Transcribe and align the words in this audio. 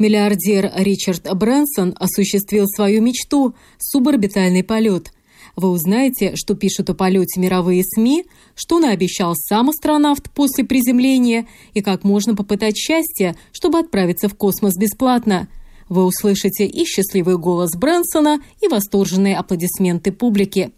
Миллиардер 0.00 0.72
Ричард 0.76 1.30
Брэнсон 1.36 1.94
осуществил 1.98 2.66
свою 2.66 3.02
мечту– 3.02 3.54
суборбитальный 3.78 4.64
полет. 4.64 5.12
Вы 5.56 5.68
узнаете, 5.68 6.36
что 6.36 6.54
пишут 6.54 6.88
о 6.88 6.94
полете 6.94 7.38
мировые 7.38 7.84
СМИ, 7.84 8.24
что 8.54 8.78
наобещал 8.78 9.34
сам 9.36 9.68
астронавт 9.68 10.30
после 10.30 10.64
приземления 10.64 11.46
и 11.74 11.82
как 11.82 12.02
можно 12.02 12.34
попытать 12.34 12.78
счастье, 12.78 13.36
чтобы 13.52 13.78
отправиться 13.78 14.30
в 14.30 14.34
космос 14.34 14.78
бесплатно. 14.78 15.48
Вы 15.90 16.06
услышите 16.06 16.64
и 16.64 16.86
счастливый 16.86 17.36
голос 17.36 17.72
Брэнсона, 17.76 18.40
и 18.62 18.68
восторженные 18.68 19.36
аплодисменты 19.36 20.12
публики. 20.12 20.72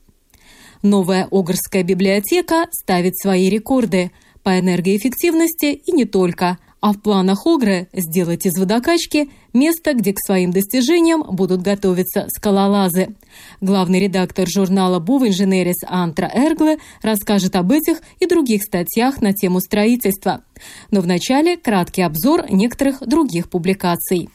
Новая 0.83 1.29
Огрская 1.31 1.85
библиотека 1.85 2.67
ставит 2.73 3.17
свои 3.17 3.49
рекорды 3.49 4.11
по 4.43 4.59
энергоэффективности 4.59 5.67
и 5.67 5.93
не 5.93 6.07
только, 6.07 6.59
а 6.83 6.93
в 6.93 7.01
планах 7.01 7.47
Огры 7.47 7.89
сделать 7.93 8.45
из 8.45 8.59
водокачки 8.59 9.31
место, 9.55 9.95
где 9.95 10.13
к 10.13 10.19
своим 10.19 10.51
достижениям 10.51 11.23
будут 11.23 11.63
готовиться 11.63 12.27
скалолазы. 12.29 13.15
Главный 13.61 14.01
редактор 14.01 14.49
журнала 14.49 14.99
«Був 14.99 15.23
Инженерис» 15.23 15.77
Антра 15.87 16.31
Эргле 16.35 16.79
расскажет 17.01 17.55
об 17.55 17.71
этих 17.71 17.99
и 18.19 18.27
других 18.27 18.65
статьях 18.65 19.23
на 19.23 19.33
тему 19.33 19.61
строительства. 19.61 20.43
Но 20.91 21.01
вначале 21.01 21.57
краткий 21.57 22.03
обзор 22.03 22.51
некоторых 22.51 22.99
других 23.07 23.49
публикаций. 23.49 24.29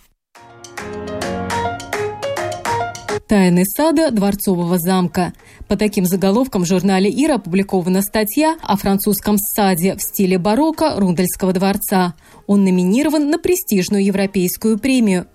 «Тайны 3.28 3.66
сада 3.66 4.10
Дворцового 4.10 4.80
замка». 4.80 5.34
По 5.68 5.76
таким 5.76 6.06
заголовкам 6.06 6.64
в 6.64 6.66
журнале 6.66 7.10
«Ира» 7.10 7.36
опубликована 7.36 8.02
статья 8.02 8.56
о 8.62 8.78
французском 8.78 9.38
саде 9.38 9.98
в 9.98 10.02
стиле 10.02 10.38
барокко 10.38 10.94
Рундельского 10.98 11.52
дворца. 11.52 12.16
Он 12.48 12.64
номинирован 12.64 13.30
на 13.30 13.38
престижную 13.38 14.04
европейскую 14.04 14.80
премию. 14.80 15.28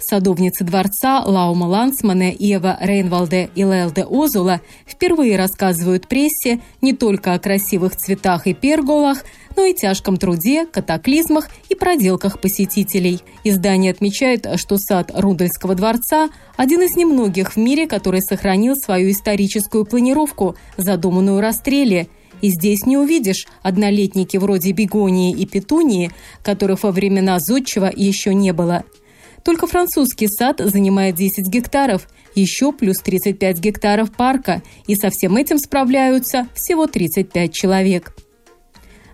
Садовницы 0.00 0.64
дворца 0.64 1.22
Лаума 1.24 1.66
Лансмане, 1.66 2.34
Ева 2.38 2.76
Рейнвалде 2.80 3.48
и 3.54 3.62
Лелде 3.62 4.04
Озула 4.04 4.60
впервые 4.86 5.36
рассказывают 5.36 6.08
прессе 6.08 6.60
не 6.82 6.92
только 6.92 7.32
о 7.32 7.38
красивых 7.38 7.96
цветах 7.96 8.46
и 8.46 8.54
перголах, 8.54 9.24
но 9.56 9.64
и 9.64 9.72
тяжком 9.72 10.16
труде, 10.16 10.66
катаклизмах 10.66 11.48
и 11.68 11.74
проделках 11.74 12.40
посетителей. 12.40 13.20
Издание 13.44 13.92
отмечает, 13.92 14.46
что 14.56 14.76
сад 14.78 15.10
Рудольского 15.14 15.74
дворца– 15.74 16.28
один 16.56 16.82
из 16.82 16.96
немногих 16.96 17.52
в 17.52 17.56
мире, 17.56 17.86
который 17.86 18.20
сохранил 18.20 18.74
свою 18.76 19.10
историческую 19.10 19.86
планировку, 19.86 20.56
задуманную 20.76 21.40
Растреле– 21.40 22.08
и 22.44 22.50
здесь 22.50 22.84
не 22.84 22.98
увидишь 22.98 23.46
однолетники 23.62 24.36
вроде 24.36 24.72
бегонии 24.72 25.34
и 25.34 25.46
петунии, 25.46 26.10
которых 26.42 26.82
во 26.82 26.90
времена 26.90 27.38
Зодчего 27.40 27.90
еще 27.90 28.34
не 28.34 28.52
было. 28.52 28.84
Только 29.42 29.66
французский 29.66 30.28
сад 30.28 30.60
занимает 30.62 31.14
10 31.14 31.46
гектаров, 31.46 32.06
еще 32.34 32.70
плюс 32.70 32.98
35 32.98 33.58
гектаров 33.60 34.12
парка, 34.12 34.60
и 34.86 34.94
со 34.94 35.08
всем 35.08 35.38
этим 35.38 35.56
справляются 35.56 36.46
всего 36.54 36.86
35 36.86 37.50
человек. 37.50 38.14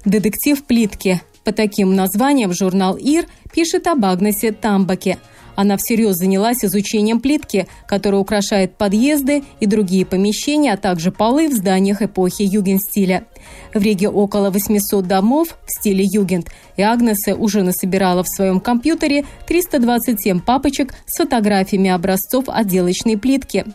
Детектив 0.05 0.65
плитки. 0.65 1.21
По 1.45 1.53
таким 1.53 1.95
названиям 1.95 2.53
журнал 2.53 2.97
«Ир» 2.97 3.27
пишет 3.53 3.87
об 3.87 4.05
Агнесе 4.07 4.51
Тамбаке. 4.51 5.19
Она 5.61 5.77
всерьез 5.77 6.17
занялась 6.17 6.65
изучением 6.65 7.21
плитки, 7.21 7.67
которая 7.87 8.19
украшает 8.19 8.79
подъезды 8.79 9.45
и 9.61 9.67
другие 9.67 10.07
помещения, 10.07 10.73
а 10.73 10.79
также 10.79 11.13
полы 11.13 11.51
в 11.51 11.53
зданиях 11.53 12.01
эпохи 12.01 12.41
югенстиля. 12.41 13.27
В 13.75 13.83
Риге 13.83 14.09
около 14.09 14.49
800 14.49 15.07
домов 15.07 15.59
в 15.67 15.71
стиле 15.71 16.03
югент, 16.03 16.49
и 16.79 16.83
Агнесе 16.83 17.35
уже 17.35 17.63
насобирала 17.63 18.23
в 18.23 18.29
своем 18.31 18.59
компьютере 18.59 19.27
327 19.49 20.41
папочек 20.41 20.95
с 21.05 21.19
фотографиями 21.19 21.91
образцов 21.91 22.47
отделочной 22.49 23.19
плитки. 23.19 23.67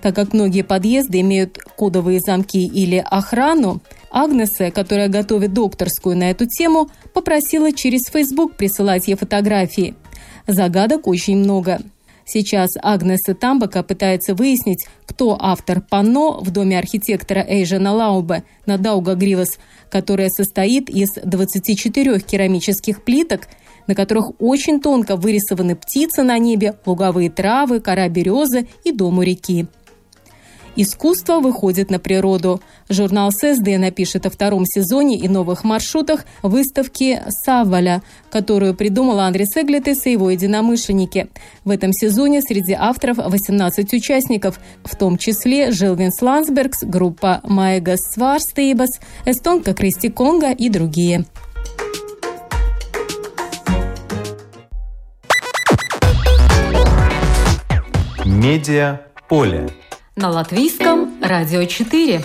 Так 0.00 0.14
как 0.14 0.34
многие 0.34 0.62
подъезды 0.62 1.22
имеют 1.22 1.58
кодовые 1.58 2.20
замки 2.20 2.64
или 2.64 3.04
охрану, 3.04 3.82
Агнесе, 4.12 4.70
которая 4.70 5.08
готовит 5.08 5.52
докторскую 5.52 6.16
на 6.16 6.30
эту 6.30 6.46
тему, 6.46 6.88
попросила 7.12 7.72
через 7.72 8.04
Facebook 8.04 8.54
присылать 8.56 9.08
ей 9.08 9.16
фотографии. 9.16 9.96
Загадок 10.52 11.06
очень 11.06 11.38
много. 11.38 11.80
Сейчас 12.26 12.72
Агнеса 12.82 13.34
Тамбака 13.34 13.82
пытается 13.82 14.34
выяснить, 14.34 14.86
кто 15.06 15.36
автор 15.40 15.80
панно 15.80 16.40
в 16.40 16.50
доме 16.50 16.78
архитектора 16.78 17.40
Эйжена 17.40 17.92
Лаубе 17.94 18.44
на 18.66 18.76
Дауга 18.76 19.14
Гривас, 19.14 19.58
которое 19.90 20.28
состоит 20.28 20.90
из 20.90 21.14
24 21.14 22.20
керамических 22.20 23.02
плиток, 23.02 23.48
на 23.86 23.94
которых 23.94 24.32
очень 24.40 24.80
тонко 24.80 25.16
вырисованы 25.16 25.74
птицы 25.74 26.22
на 26.22 26.38
небе, 26.38 26.74
луговые 26.84 27.30
травы, 27.30 27.80
кора 27.80 28.08
березы 28.10 28.68
и 28.84 28.92
дом 28.92 29.18
у 29.18 29.22
реки. 29.22 29.66
Искусство 30.74 31.40
выходит 31.40 31.90
на 31.90 31.98
природу. 31.98 32.62
Журнал 32.88 33.30
ССД 33.30 33.76
напишет 33.78 34.24
о 34.24 34.30
втором 34.30 34.64
сезоне 34.64 35.18
и 35.18 35.28
новых 35.28 35.64
маршрутах 35.64 36.24
выставки 36.42 37.22
«Савваля», 37.28 38.02
которую 38.30 38.74
придумал 38.74 39.20
Андрес 39.20 39.54
Эглитес 39.54 40.06
и 40.06 40.12
его 40.12 40.30
единомышленники. 40.30 41.28
В 41.64 41.70
этом 41.70 41.92
сезоне 41.92 42.40
среди 42.40 42.72
авторов 42.72 43.18
18 43.18 43.92
участников, 43.92 44.58
в 44.82 44.96
том 44.96 45.18
числе 45.18 45.72
Жилвинс 45.72 46.22
Лансбергс, 46.22 46.84
группа 46.84 47.42
Майгас 47.44 48.00
Сварстейбас, 48.14 48.98
эстонка 49.26 49.74
Кристи 49.74 50.08
Конга 50.08 50.52
и 50.52 50.70
другие. 50.70 51.26
Медиа 58.24 59.00
поле 59.28 59.68
на 60.14 60.28
латвийском 60.28 61.18
радио 61.22 61.64
4. 61.64 62.22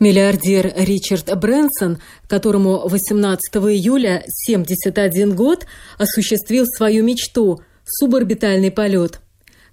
Миллиардер 0.00 0.72
Ричард 0.76 1.38
Брэнсон, 1.38 1.98
которому 2.26 2.88
18 2.88 3.54
июля 3.56 4.24
71 4.26 5.36
год, 5.36 5.66
осуществил 5.98 6.64
свою 6.66 7.04
мечту– 7.04 7.60
суборбитальный 7.84 8.70
полет. 8.70 9.20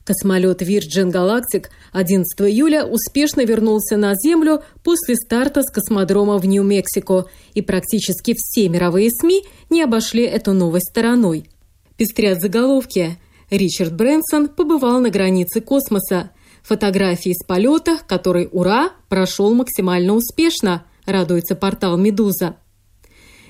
Космолет 0.04 0.62
Virgin 0.62 1.12
Galactic 1.12 1.68
11 1.94 2.42
июля 2.42 2.86
успешно 2.86 3.46
вернулся 3.46 3.96
на 3.96 4.16
Землю 4.16 4.64
после 4.84 5.16
старта 5.16 5.64
с 5.64 5.72
космодрома 5.72 6.38
в 6.40 6.46
Нью-Мексико, 6.46 7.26
и 7.54 7.62
практически 7.62 8.36
все 8.38 8.68
мировые 8.68 9.10
СМИ 9.12 9.44
не 9.70 9.82
обошли 9.82 10.24
эту 10.24 10.54
новость 10.54 10.90
стороной. 10.90 11.50
Пестрят 11.96 12.42
заголовки– 12.42 13.18
Ричард 13.50 13.96
Брэнсон 13.96 14.50
побывал 14.50 15.00
на 15.02 15.10
границе 15.10 15.62
космоса. 15.62 16.32
Фотографии 16.64 17.34
с 17.34 17.44
полета, 17.46 17.98
который, 18.08 18.50
ура, 18.52 18.92
прошел 19.08 19.54
максимально 19.56 20.14
успешно, 20.14 20.84
радуется 21.06 21.56
портал 21.56 21.98
«Медуза». 21.98 22.58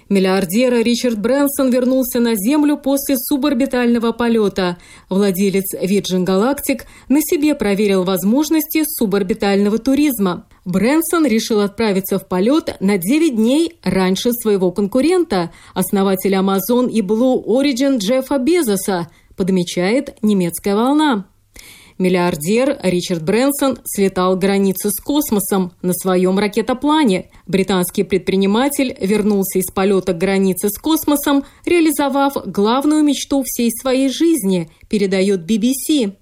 Миллиардера 0.10 0.82
Ричард 0.82 1.20
Брэнсон 1.20 1.70
вернулся 1.70 2.20
на 2.20 2.34
Землю 2.36 2.78
после 2.78 3.16
суборбитального 3.16 4.12
полета. 4.12 4.78
Владелец 5.08 5.76
Virgin 5.76 6.26
Galactic 6.26 6.82
на 7.10 7.22
себе 7.22 7.54
проверил 7.54 8.04
возможности 8.04 8.86
суборбитального 8.88 9.78
туризма. 9.78 10.48
Брэнсон 10.66 11.28
решил 11.28 11.60
отправиться 11.60 12.18
в 12.18 12.28
полет 12.28 12.76
на 12.80 12.98
9 12.98 13.36
дней 13.36 13.76
раньше 13.84 14.32
своего 14.34 14.72
конкурента, 14.72 15.52
основателя 15.76 16.40
Amazon 16.40 16.90
и 16.90 17.02
Blue 17.02 17.44
Origin 17.46 18.00
Джеффа 18.00 18.40
Безоса, 18.40 19.10
подмечает 19.40 20.18
немецкая 20.22 20.76
волна. 20.76 21.26
Миллиардер 21.98 22.78
Ричард 22.84 23.24
Брэнсон 23.24 23.80
слетал 23.86 24.36
границы 24.36 24.90
с 24.90 25.00
космосом 25.02 25.72
на 25.82 25.94
своем 25.94 26.38
ракетоплане. 26.38 27.32
Британский 27.48 28.04
предприниматель 28.04 28.98
вернулся 29.00 29.60
из 29.60 29.72
полета 29.72 30.12
к 30.12 30.18
границе 30.18 30.68
с 30.70 30.78
космосом, 30.78 31.46
реализовав 31.66 32.34
главную 32.46 33.02
мечту 33.02 33.44
всей 33.46 33.72
своей 33.72 34.10
жизни, 34.10 34.70
передает 34.90 35.50
BBC. 35.50 36.16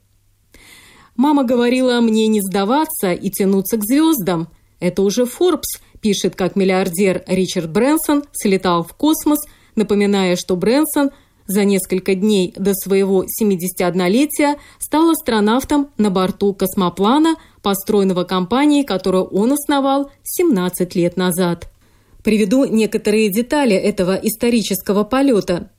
«Мама 1.15 1.43
говорила 1.43 1.99
мне 2.01 2.27
не 2.27 2.41
сдаваться 2.41 3.13
и 3.13 3.31
тянуться 3.31 3.77
к 3.77 3.83
звездам. 3.83 4.49
Это 4.79 5.01
уже 5.01 5.23
Forbes», 5.23 5.81
пишет, 6.01 6.35
как 6.35 6.55
миллиардер 6.55 7.23
Ричард 7.25 7.71
Брэнсон 7.71 8.25
слетал 8.31 8.83
в 8.83 8.93
космос, 8.93 9.39
напоминая, 9.75 10.35
что 10.35 10.55
Брэнсон– 10.55 11.09
За 11.47 11.63
несколько 11.63 12.13
дней 12.13 12.53
до 12.57 12.73
своего 12.73 13.23
71-летия 13.23 14.57
стал 14.79 15.11
астронавтом 15.11 15.89
на 15.97 16.11
борту 16.11 16.53
космоплана, 16.53 17.35
построенного 17.61 18.25
компанией, 18.25 18.83
которую 18.83 19.23
он 19.25 19.53
основал 19.53 20.11
17 20.23 20.95
лет 20.95 21.15
назад. 21.15 21.69
Приведу 22.21 22.65
некоторые 22.65 23.29
детали 23.29 23.75
этого 23.75 24.19
исторического 24.21 25.05
полета. 25.05 25.71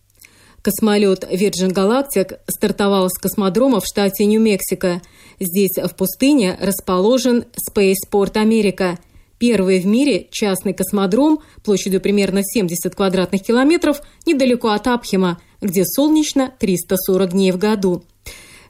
Космолет 0.62 1.24
Virgin 1.24 1.72
Galactic 1.72 2.38
стартовал 2.48 3.10
с 3.10 3.18
космодрома 3.18 3.80
в 3.80 3.86
штате 3.86 4.24
Нью-Мексико. 4.24 5.02
Здесь, 5.38 5.76
в 5.76 5.94
пустыне, 5.94 6.58
расположен 6.60 7.44
Spaceport 7.70 8.38
Америка, 8.38 8.98
первый 9.38 9.80
в 9.80 9.86
мире 9.86 10.28
частный 10.30 10.74
космодром 10.74 11.40
площадью 11.64 12.00
примерно 12.00 12.42
70 12.42 12.94
квадратных 12.94 13.42
километров 13.42 14.02
недалеко 14.26 14.68
от 14.68 14.86
Апхема, 14.86 15.40
где 15.60 15.84
солнечно 15.84 16.52
340 16.58 17.32
дней 17.32 17.52
в 17.52 17.58
году. 17.58 18.04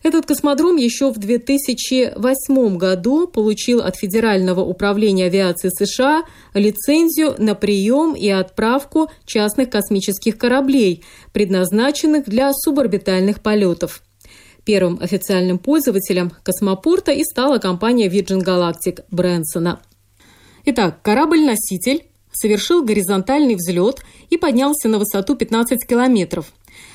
Этот 0.02 0.26
космодром 0.26 0.76
еще 0.76 1.10
в 1.10 1.18
2008 1.18 2.76
году 2.76 3.26
получил 3.26 3.80
от 3.80 3.96
Федерального 3.96 4.60
управления 4.60 5.26
авиации 5.26 5.70
США 5.70 6.22
лицензию 6.54 7.34
на 7.38 7.54
прием 7.54 8.14
и 8.14 8.28
отправку 8.28 9.10
частных 9.26 9.70
космических 9.70 10.38
кораблей, 10.38 11.04
предназначенных 11.32 12.26
для 12.26 12.52
суборбитальных 12.52 13.40
полетов. 13.42 14.02
Первым 14.64 14.98
официальным 15.00 15.58
пользователем 15.58 16.30
космопорта 16.42 17.10
и 17.10 17.24
стала 17.24 17.58
компания 17.58 18.08
Virgin 18.08 18.44
Galactic 18.44 19.02
Брэнсона. 19.10 19.80
Итак, 20.70 21.00
корабль-носитель 21.00 22.04
совершил 22.30 22.84
горизонтальный 22.84 23.54
взлет 23.54 24.04
и 24.28 24.36
поднялся 24.36 24.90
на 24.90 24.98
высоту 24.98 25.34
15 25.34 25.86
километров. 25.88 26.52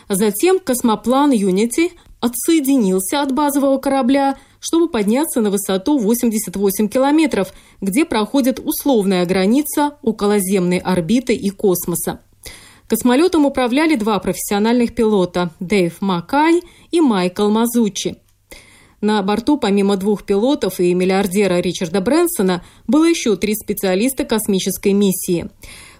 Затем 0.07 0.59
космоплан 0.59 1.31
Unity 1.31 1.93
отсоединился 2.19 3.23
от 3.23 3.31
базового 3.31 3.79
корабля, 3.79 4.37
чтобы 4.59 4.89
подняться 4.89 5.41
на 5.41 5.49
высоту 5.49 5.97
88 5.97 6.87
километров, 6.87 7.51
где 7.81 8.05
проходит 8.05 8.59
условная 8.59 9.25
граница 9.25 9.97
околоземной 10.03 10.77
орбиты 10.77 11.33
и 11.33 11.49
космоса. 11.49 12.19
Космолетом 12.87 13.43
управляли 13.43 13.95
два 13.95 14.19
профессиональных 14.19 14.93
пилота– 14.93 15.49
Дэйв 15.59 15.99
Макай 15.99 16.61
и 16.91 17.01
Майкл 17.01 17.49
Мазучи. 17.49 18.17
На 19.03 19.21
борту 19.21 19.57
помимо 19.57 19.97
двух 19.97 20.23
пилотов 20.23 20.79
и 20.79 20.94
миллиардера 20.94 21.59
Ричарда 21.59 22.00
Брэнсона 22.00 22.63
было 22.88 23.03
еще 23.03 23.35
три 23.35 23.53
специалиста 23.53 24.23
космической 24.23 24.94
миссии– 24.94 25.50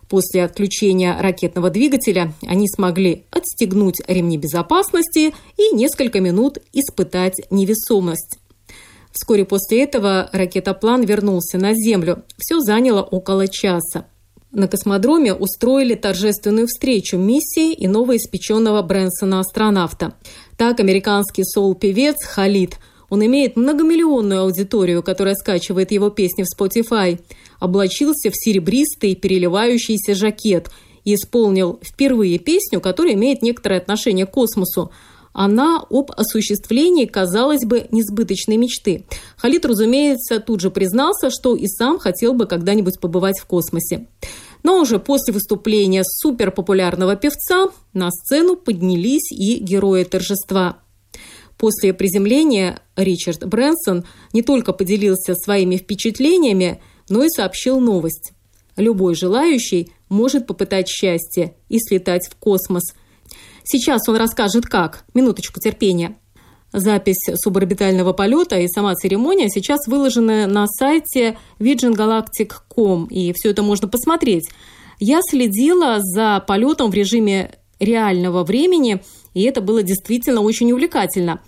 После 0.10 0.44
отключения 0.44 1.18
ракетного 1.20 1.72
двигателя 1.72 2.34
они 2.46 2.68
смогли 2.68 3.24
отстегнуть 3.32 4.00
ремни 4.08 4.38
безопасности 4.38 5.34
и 5.58 5.74
несколько 5.74 6.20
минут 6.20 6.60
испытать 6.72 7.42
невесомость. 7.50 8.38
Вскоре 9.12 9.44
после 9.44 9.82
этого 9.82 10.30
ракетоплан 10.32 11.04
вернулся 11.04 11.58
на 11.58 11.74
Землю. 11.74 12.24
Все 12.38 12.60
заняло 12.60 13.02
около 13.02 13.48
часа. 13.48 14.06
На 14.52 14.68
космодроме 14.68 15.34
устроили 15.34 15.96
торжественную 15.96 16.68
встречу 16.68 17.18
миссии 17.18 17.74
и 17.74 17.88
новоиспеченного 17.88 18.84
Брэнсона-астронавта. 18.84 20.14
Так 20.58 20.80
американский 20.80 21.44
соул-певец 21.44 22.18
Халид– 22.24 22.78
он 23.14 23.24
имеет 23.24 23.56
многомиллионную 23.56 24.42
аудиторию, 24.42 25.04
которая 25.04 25.36
скачивает 25.36 25.92
его 25.92 26.10
песни 26.10 26.44
в 26.44 26.48
Spotify. 26.48 27.20
Облачился 27.60 28.32
в 28.32 28.34
серебристый 28.36 29.14
переливающийся 29.14 30.16
жакет 30.16 30.72
и 31.04 31.14
исполнил 31.14 31.80
впервые 31.84 32.40
песню, 32.40 32.82
которая 32.82 33.14
имеет 33.14 33.44
некоторое 33.44 33.78
отношение 33.78 34.26
к 34.26 34.32
космосу. 34.32 34.90
Она 35.32 35.86
об 35.92 36.10
осуществлении, 36.18 37.06
казалось 37.06 37.64
бы, 37.66 37.86
несбыточной 37.92 38.58
мечты. 38.58 39.06
Халид, 39.38 39.64
разумеется, 39.64 40.40
тут 40.40 40.62
же 40.62 40.72
признался, 40.72 41.30
что 41.30 41.56
и 41.56 41.68
сам 41.68 42.00
хотел 42.00 42.34
бы 42.34 42.48
когда-нибудь 42.48 43.00
побывать 43.00 43.40
в 43.40 43.46
космосе. 43.46 44.08
Но 44.64 44.80
уже 44.80 44.98
после 44.98 45.36
выступления 45.36 46.04
суперпопулярного 46.04 47.16
певца 47.16 47.68
на 47.94 48.10
сцену 48.10 48.56
поднялись 48.56 49.32
и 49.32 49.60
герои 49.60 50.04
торжества. 50.04 50.80
После 51.64 51.94
приземления 51.94 52.82
Ричард 52.98 53.48
Брэнсон 53.48 54.04
не 54.34 54.42
только 54.42 54.74
поделился 54.74 55.34
своими 55.34 55.78
впечатлениями, 55.78 56.82
но 57.08 57.24
и 57.24 57.30
сообщил 57.30 57.80
новость. 57.80 58.34
Любой 58.76 59.16
желающий 59.16 59.94
может 60.10 60.46
попытать 60.46 60.90
счастье 60.90 61.56
и 61.70 61.80
слетать 61.80 62.28
в 62.28 62.36
космос. 62.36 62.84
Сейчас 63.64 64.10
он 64.10 64.18
расскажет 64.18 64.66
как. 64.66 65.06
Минуточку 65.14 65.62
терпения. 65.62 66.18
Запись 66.74 67.30
суборбитального 67.36 68.12
полета 68.12 68.60
и 68.60 68.68
сама 68.68 68.94
церемония 68.96 69.48
сейчас 69.48 69.88
выложены 69.88 70.48
на 70.48 70.68
сайте 70.68 71.38
virgingalactic.com, 71.60 73.06
и 73.06 73.32
все 73.32 73.52
это 73.52 73.64
можно 73.64 73.88
посмотреть. 73.88 74.50
Я 75.00 75.22
следила 75.22 76.00
за 76.02 76.44
полетом 76.46 76.92
в 76.92 76.94
режиме 76.94 77.52
реального 77.80 78.44
времени– 78.44 79.02
и 79.34 79.44
это 79.44 79.62
было 79.62 79.84
действительно 79.84 80.42
очень 80.42 80.72
увлекательно. 80.72 81.40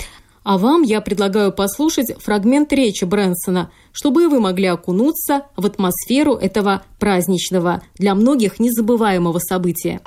А 0.43 0.59
вам 0.59 0.83
я 0.83 1.01
предлагаю 1.01 1.51
послушать 1.51 2.13
фрагмент 2.21 2.71
речи 2.71 3.03
Брэнсона, 3.03 3.71
чтобы 3.91 4.23
и 4.23 4.27
вы 4.27 4.39
могли 4.39 4.67
окунуться 4.67 5.43
в 5.57 5.65
атмосферу 5.65 6.35
этого 6.35 6.83
праздничного, 6.99 7.81
для 7.95 8.13
многих 8.13 8.59
незабываемого 8.59 9.39
события. 9.39 10.01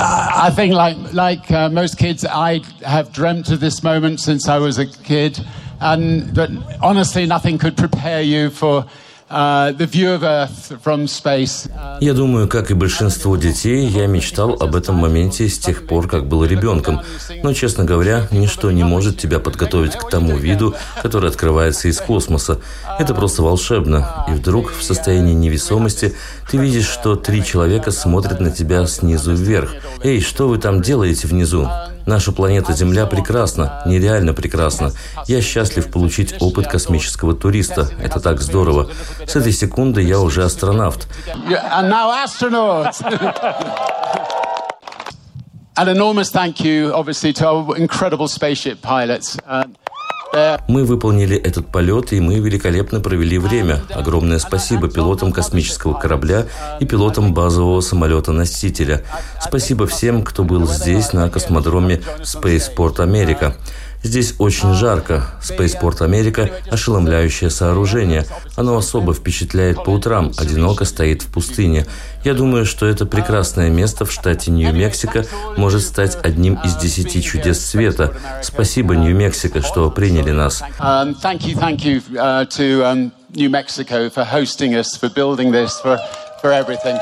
I 0.00 0.50
think, 0.50 0.72
like 0.72 0.96
like 1.12 1.50
uh, 1.50 1.68
most 1.68 1.98
kids, 1.98 2.24
I 2.24 2.62
have 2.86 3.12
dreamt 3.12 3.50
of 3.50 3.58
this 3.58 3.82
moment 3.82 4.20
since 4.20 4.48
I 4.48 4.58
was 4.58 4.78
a 4.78 4.86
kid. 4.86 5.38
And 5.80 6.34
but 6.34 6.50
honestly, 6.82 7.26
nothing 7.26 7.58
could 7.58 7.76
prepare 7.76 8.22
you 8.22 8.50
for 8.50 8.86
я 12.00 12.14
думаю, 12.14 12.48
как 12.48 12.70
и 12.70 12.74
большинство 12.74 13.36
детей, 13.36 13.86
я 13.86 14.06
мечтал 14.06 14.54
об 14.54 14.74
этом 14.74 14.96
моменте 14.96 15.48
с 15.48 15.58
тех 15.58 15.86
пор, 15.86 16.08
как 16.08 16.26
был 16.26 16.44
ребенком. 16.44 17.02
Но, 17.42 17.52
честно 17.52 17.84
говоря, 17.84 18.26
ничто 18.30 18.70
не 18.70 18.84
может 18.84 19.18
тебя 19.18 19.38
подготовить 19.38 19.96
к 19.96 20.08
тому 20.08 20.36
виду, 20.36 20.74
который 21.02 21.28
открывается 21.28 21.88
из 21.88 21.98
космоса. 21.98 22.60
Это 22.98 23.14
просто 23.14 23.42
волшебно. 23.42 24.24
И 24.28 24.32
вдруг, 24.32 24.72
в 24.72 24.82
состоянии 24.82 25.34
невесомости, 25.34 26.14
ты 26.50 26.56
видишь, 26.56 26.88
что 26.88 27.14
три 27.14 27.44
человека 27.44 27.90
смотрят 27.90 28.40
на 28.40 28.50
тебя 28.50 28.86
снизу 28.86 29.34
вверх. 29.34 29.74
«Эй, 30.02 30.22
что 30.22 30.48
вы 30.48 30.58
там 30.58 30.80
делаете 30.80 31.28
внизу?» 31.28 31.68
Наша 32.08 32.32
планета 32.32 32.72
Земля 32.72 33.04
прекрасна, 33.04 33.82
нереально 33.84 34.32
прекрасна. 34.32 34.92
Я 35.26 35.42
счастлив 35.42 35.88
получить 35.88 36.36
опыт 36.40 36.66
космического 36.66 37.34
туриста. 37.34 37.90
Это 38.02 38.18
так 38.18 38.40
здорово. 38.40 38.88
С 39.26 39.36
этой 39.36 39.52
секунды 39.52 40.02
я 40.02 40.20
уже 40.20 40.44
астронавт. 40.44 41.08
Uh, 50.34 50.60
мы 50.68 50.84
выполнили 50.84 51.36
этот 51.36 51.68
полет, 51.68 52.12
и 52.12 52.20
мы 52.20 52.40
великолепно 52.40 53.00
провели 53.00 53.38
время. 53.38 53.80
Огромное 53.94 54.38
спасибо 54.38 54.88
пилотам 54.88 55.32
космического 55.32 55.94
корабля 55.94 56.46
и 56.80 56.84
пилотам 56.84 57.32
базового 57.32 57.80
самолета-носителя. 57.80 59.04
Спасибо 59.40 59.86
всем, 59.86 60.22
кто 60.22 60.44
был 60.44 60.66
здесь, 60.66 61.12
на 61.12 61.30
космодроме 61.30 62.02
Spaceport 62.22 63.00
Америка. 63.00 63.54
Здесь 64.02 64.34
очень 64.38 64.74
жарко. 64.74 65.24
Spaceport 65.42 66.02
Америка– 66.02 66.50
ошеломляющее 66.70 67.50
сооружение. 67.50 68.24
Оно 68.56 68.76
особо 68.76 69.12
впечатляет 69.12 69.82
по 69.84 69.90
утрам, 69.90 70.32
одиноко 70.38 70.84
стоит 70.84 71.22
в 71.22 71.32
пустыне. 71.32 71.84
Я 72.24 72.34
думаю, 72.34 72.64
что 72.64 72.86
это 72.86 73.06
прекрасное 73.06 73.70
место 73.70 74.04
в 74.04 74.12
штате 74.12 74.50
Нью-Мексико 74.50 75.24
может 75.56 75.82
стать 75.82 76.16
одним 76.22 76.54
из 76.64 76.76
десяти 76.76 77.22
чудес 77.22 77.64
света. 77.64 78.14
Спасибо, 78.42 78.94
Нью-Мексико, 78.94 79.62
что 79.62 79.90
приняли 79.90 80.30
нас. 80.30 80.62
Um, 80.78 81.14
um, 81.14 81.48
for 86.40 86.52
everything. 86.52 86.98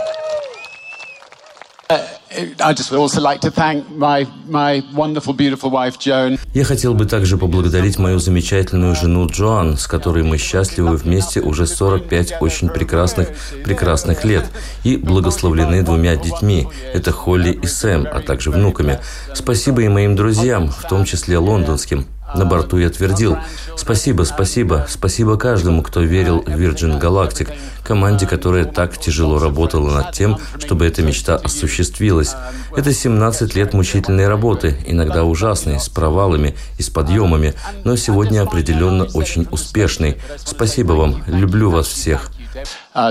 Я 6.54 6.64
хотел 6.64 6.94
бы 6.94 7.06
также 7.06 7.38
поблагодарить 7.38 7.98
мою 7.98 8.18
замечательную 8.18 8.94
жену 8.94 9.26
Джоан, 9.26 9.76
с 9.76 9.86
которой 9.86 10.22
мы 10.22 10.38
счастливы 10.38 10.96
вместе 10.96 11.40
уже 11.40 11.66
45 11.66 12.34
очень 12.40 12.68
прекрасных, 12.68 13.28
прекрасных 13.64 14.24
лет 14.24 14.46
и 14.84 14.96
благословлены 14.96 15.82
двумя 15.82 16.16
детьми. 16.16 16.68
Это 16.92 17.12
Холли 17.12 17.52
и 17.52 17.66
Сэм, 17.66 18.06
а 18.12 18.20
также 18.20 18.50
внуками. 18.50 19.00
Спасибо 19.34 19.82
и 19.82 19.88
моим 19.88 20.16
друзьям, 20.16 20.68
в 20.70 20.82
том 20.88 21.04
числе 21.04 21.38
лондонским. 21.38 22.06
На 22.36 22.44
борту 22.44 22.76
я 22.78 22.90
твердил 22.90 23.38
«Спасибо, 23.76 24.24
спасибо, 24.24 24.86
спасибо 24.88 25.38
каждому, 25.38 25.82
кто 25.82 26.00
верил 26.00 26.42
в 26.42 26.48
Virgin 26.48 27.00
Galactic», 27.00 27.50
команде, 27.82 28.26
которая 28.26 28.64
так 28.66 28.98
тяжело 28.98 29.38
работала 29.38 29.90
над 29.90 30.12
тем, 30.12 30.38
чтобы 30.58 30.86
эта 30.86 31.02
мечта 31.02 31.36
осуществилась. 31.36 32.34
Это 32.76 32.92
17 32.92 33.54
лет 33.54 33.72
мучительной 33.72 34.28
работы, 34.28 34.76
иногда 34.86 35.24
ужасной, 35.24 35.80
с 35.80 35.88
провалами 35.88 36.54
и 36.78 36.82
с 36.82 36.90
подъемами, 36.90 37.54
но 37.84 37.96
сегодня 37.96 38.42
определенно 38.42 39.04
очень 39.14 39.46
успешной. 39.50 40.18
Спасибо 40.36 40.92
вам, 40.92 41.22
люблю 41.26 41.70
вас 41.70 41.86
всех. 41.86 42.30
Uh. 42.94 43.10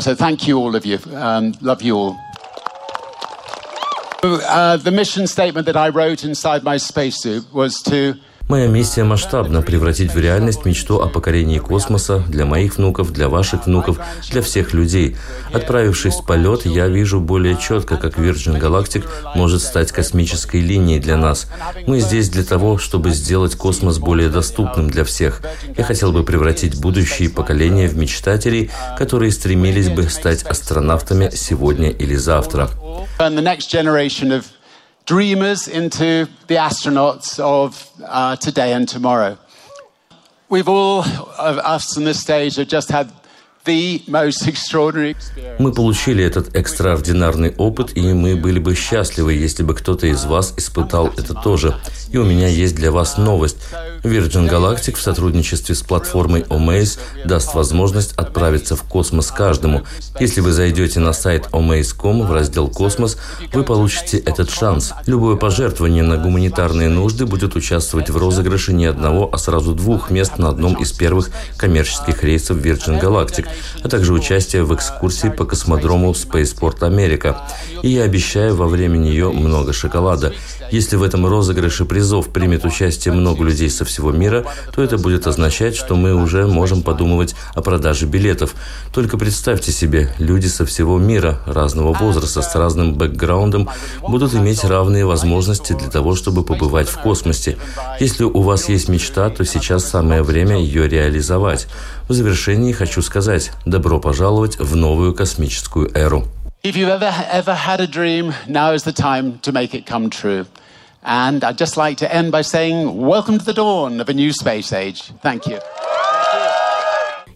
Um. 1.14 1.54
Uh, 4.26 4.78
the 4.78 4.92
mission 4.92 5.28
statement 5.28 5.68
that 5.68 5.78
I 5.78 5.90
wrote 5.90 6.24
inside 6.24 6.64
my 6.64 6.78
spacesuit 6.78 7.44
was 7.54 7.80
to 7.84 8.16
Моя 8.48 8.68
миссия 8.68 9.04
масштабна– 9.04 9.62
превратить 9.64 10.14
в 10.14 10.20
реальность 10.20 10.66
мечту 10.66 11.00
о 11.00 11.08
покорении 11.08 11.58
космоса 11.58 12.24
для 12.28 12.46
моих 12.46 12.78
внуков, 12.78 13.12
для 13.12 13.28
ваших 13.28 13.66
внуков, 13.66 14.00
для 14.30 14.44
всех 14.44 14.72
людей. 14.72 15.16
Отправившись 15.52 16.16
в 16.16 16.26
полет, 16.26 16.66
я 16.68 16.88
вижу 16.88 17.20
более 17.20 17.58
четко, 17.58 17.98
как 17.98 18.20
Virgin 18.20 18.62
Galactic 18.62 19.06
может 19.34 19.64
стать 19.64 19.92
космической 19.92 20.62
линией 20.62 21.00
для 21.00 21.18
нас. 21.18 21.48
Мы 21.88 22.00
здесь 22.00 22.30
для 22.30 22.44
того, 22.44 22.78
чтобы 22.78 23.10
сделать 23.10 23.56
космос 23.56 23.98
более 23.98 24.30
доступным 24.30 24.92
для 24.92 25.06
всех. 25.06 25.42
Я 25.76 25.84
хотел 25.84 26.12
бы 26.12 26.24
превратить 26.24 26.80
будущие 26.80 27.32
поколения 27.32 27.88
в 27.88 27.98
мечтателей, 27.98 28.70
которые 28.96 29.32
стремились 29.32 29.90
бы 29.90 30.04
стать 30.04 30.44
астронавтами 30.44 31.32
сегодня 31.34 31.90
или 31.90 32.16
завтра 32.16 32.70
dreamers 35.06 35.68
into 35.68 36.28
the 36.48 36.56
astronauts 36.56 37.40
of 37.40 37.90
uh, 38.04 38.36
today 38.38 38.74
and 38.74 38.90
tomorrow. 38.90 39.38
We've 40.50 40.68
all, 40.68 41.02
of 41.04 41.58
us 41.60 41.98
on 41.98 42.04
this 42.04 42.20
stage, 42.20 42.56
have 42.56 42.68
just 42.68 42.90
had 42.90 43.12
Мы 45.58 45.72
получили 45.72 46.24
этот 46.24 46.56
экстраординарный 46.56 47.54
опыт, 47.58 47.92
и 47.96 48.02
мы 48.14 48.36
были 48.36 48.60
бы 48.60 48.76
счастливы, 48.76 49.34
если 49.34 49.64
бы 49.64 49.74
кто-то 49.74 50.08
из 50.08 50.26
вас 50.26 50.54
испытал 50.58 51.08
это 51.18 51.34
тоже. 51.34 51.76
И 52.12 52.18
у 52.18 52.24
меня 52.24 52.48
есть 52.48 52.76
для 52.76 52.92
вас 52.92 53.18
новость. 53.18 53.58
Virgin 54.04 54.50
Galactic 54.50 54.96
в 54.96 55.02
сотрудничестве 55.02 55.74
с 55.74 55.82
платформой 55.82 56.42
Omaze 56.42 57.00
даст 57.26 57.56
возможность 57.56 58.14
отправиться 58.14 58.76
в 58.76 58.84
космос 58.84 59.32
каждому. 59.32 59.84
Если 60.20 60.42
вы 60.42 60.52
зайдете 60.52 61.00
на 61.00 61.14
сайт 61.14 61.48
omaze.com 61.52 62.22
в 62.22 62.32
раздел 62.32 62.68
«Космос», 62.68 63.18
вы 63.52 63.64
получите 63.64 64.18
этот 64.18 64.52
шанс. 64.52 64.94
Любое 65.08 65.38
пожертвование 65.38 66.04
на 66.04 66.18
гуманитарные 66.18 66.90
нужды 66.90 67.26
будет 67.26 67.56
участвовать 67.56 68.10
в 68.10 68.18
розыгрыше 68.18 68.74
не 68.74 68.86
одного, 68.86 69.30
а 69.34 69.38
сразу 69.38 69.74
двух 69.74 70.12
мест 70.12 70.38
на 70.38 70.50
одном 70.50 70.76
из 70.76 70.92
первых 70.92 71.32
коммерческих 71.58 72.24
рейсов 72.24 72.58
Virgin 72.58 73.02
Galactic 73.02 73.48
а 73.84 73.90
также 73.90 74.14
участие 74.14 74.64
в 74.64 74.74
экскурсии 74.74 75.30
по 75.30 75.46
космодрому 75.46 76.12
Spaceport 76.12 76.84
Америка. 76.86 77.48
И 77.84 77.90
я 77.90 78.04
обещаю 78.04 78.56
во 78.56 78.68
время 78.68 78.98
нее 78.98 79.32
много 79.32 79.74
шоколада. 79.74 80.34
Если 80.72 80.96
в 80.96 81.04
этом 81.04 81.26
розыгрыше 81.26 81.86
призов 81.86 82.30
примет 82.30 82.66
участие 82.66 83.14
много 83.14 83.44
людей 83.44 83.70
со 83.70 83.86
всего 83.86 84.12
мира, 84.12 84.46
то 84.74 84.82
это 84.82 84.98
будет 84.98 85.28
означать, 85.28 85.76
что 85.76 85.96
мы 85.96 86.14
уже 86.14 86.48
можем 86.48 86.82
подумывать 86.82 87.36
о 87.54 87.62
продаже 87.62 88.06
билетов. 88.06 88.56
Только 88.94 89.18
представьте 89.18 89.72
себе, 89.72 90.14
люди 90.20 90.48
со 90.48 90.66
всего 90.66 90.98
мира, 90.98 91.40
разного 91.46 91.94
возраста, 91.94 92.42
с 92.42 92.56
разным 92.56 92.96
бэкграундом, 92.96 93.70
будут 94.02 94.34
иметь 94.34 94.64
равные 94.64 95.06
возможности 95.06 95.74
для 95.74 95.90
того, 95.90 96.16
чтобы 96.16 96.44
побывать 96.44 96.90
в 96.90 97.00
космосе. 97.00 97.58
Если 98.00 98.24
у 98.24 98.42
вас 98.42 98.70
есть 98.70 98.90
мечта, 98.90 99.30
то 99.30 99.46
сейчас 99.46 99.86
самое 99.86 100.24
время 100.24 100.58
ее 100.58 100.88
реализовать. 100.88 101.68
В 102.08 102.14
завершении 102.14 102.72
хочу 102.72 103.02
сказать, 103.02 103.52
добро 103.66 104.00
пожаловать 104.00 104.60
в 104.60 104.76
новую 104.76 105.14
космическую 105.14 105.90
эру. 105.96 106.26
If 106.66 106.76
you've 106.76 106.90
ever, 106.90 107.14
ever 107.30 107.54
had 107.54 107.80
a 107.80 107.86
dream, 107.86 108.34
now 108.48 108.72
is 108.72 108.86
the 108.86 108.92
time 108.92 109.38
to 109.44 109.52
make 109.52 109.76
it 109.76 109.86
come 109.86 110.10
true. 110.10 110.48
And 111.04 111.44
I'd 111.44 111.60
just 111.60 111.78
like 111.78 111.98
to 111.98 112.12
end 112.12 112.32
by 112.32 112.42
saying, 112.42 113.06
welcome 113.06 113.38
to 113.38 113.46
the 113.46 113.54
dawn 113.54 114.02
of 114.02 114.10
a 114.10 114.14
new 114.16 114.34
space 114.34 114.74
age. 114.74 115.14
Thank 115.22 115.46
you. 115.46 115.60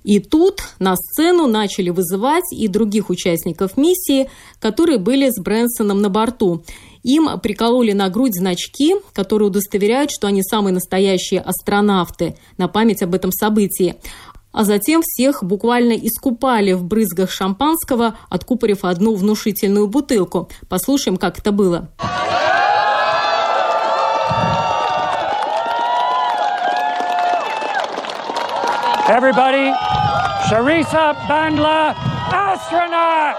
И 0.03 0.19
тут 0.19 0.63
на 0.79 0.95
сцену 0.95 1.45
начали 1.45 1.91
вызывать 1.91 2.51
и 2.51 2.67
других 2.67 3.11
участников 3.11 3.77
миссии, 3.77 4.31
которые 4.59 4.97
были 4.97 5.29
с 5.29 5.39
Брэнсоном 5.39 6.01
на 6.01 6.09
борту. 6.09 6.63
Им 7.03 7.29
прикололи 7.39 7.91
на 7.91 8.09
грудь 8.09 8.33
значки, 8.33 8.95
которые 9.13 9.49
удостоверяют, 9.49 10.09
что 10.09 10.25
они 10.25 10.41
самые 10.41 10.73
настоящие 10.73 11.41
астронавты 11.41 12.35
на 12.57 12.67
память 12.67 13.03
об 13.03 13.13
этом 13.13 13.31
событии 13.31 13.95
а 14.51 14.63
затем 14.63 15.01
всех 15.03 15.43
буквально 15.43 15.93
искупали 15.93 16.73
в 16.73 16.83
брызгах 16.83 17.31
шампанского, 17.31 18.17
откупорив 18.29 18.83
одну 18.83 19.15
внушительную 19.15 19.87
бутылку. 19.87 20.49
Послушаем, 20.67 21.17
как 21.17 21.39
это 21.39 21.51
было. 21.51 21.89
Everybody, 29.09 29.73
Sharisa 30.47 31.15
Bandla, 31.27 31.95
astronaut! 32.31 33.35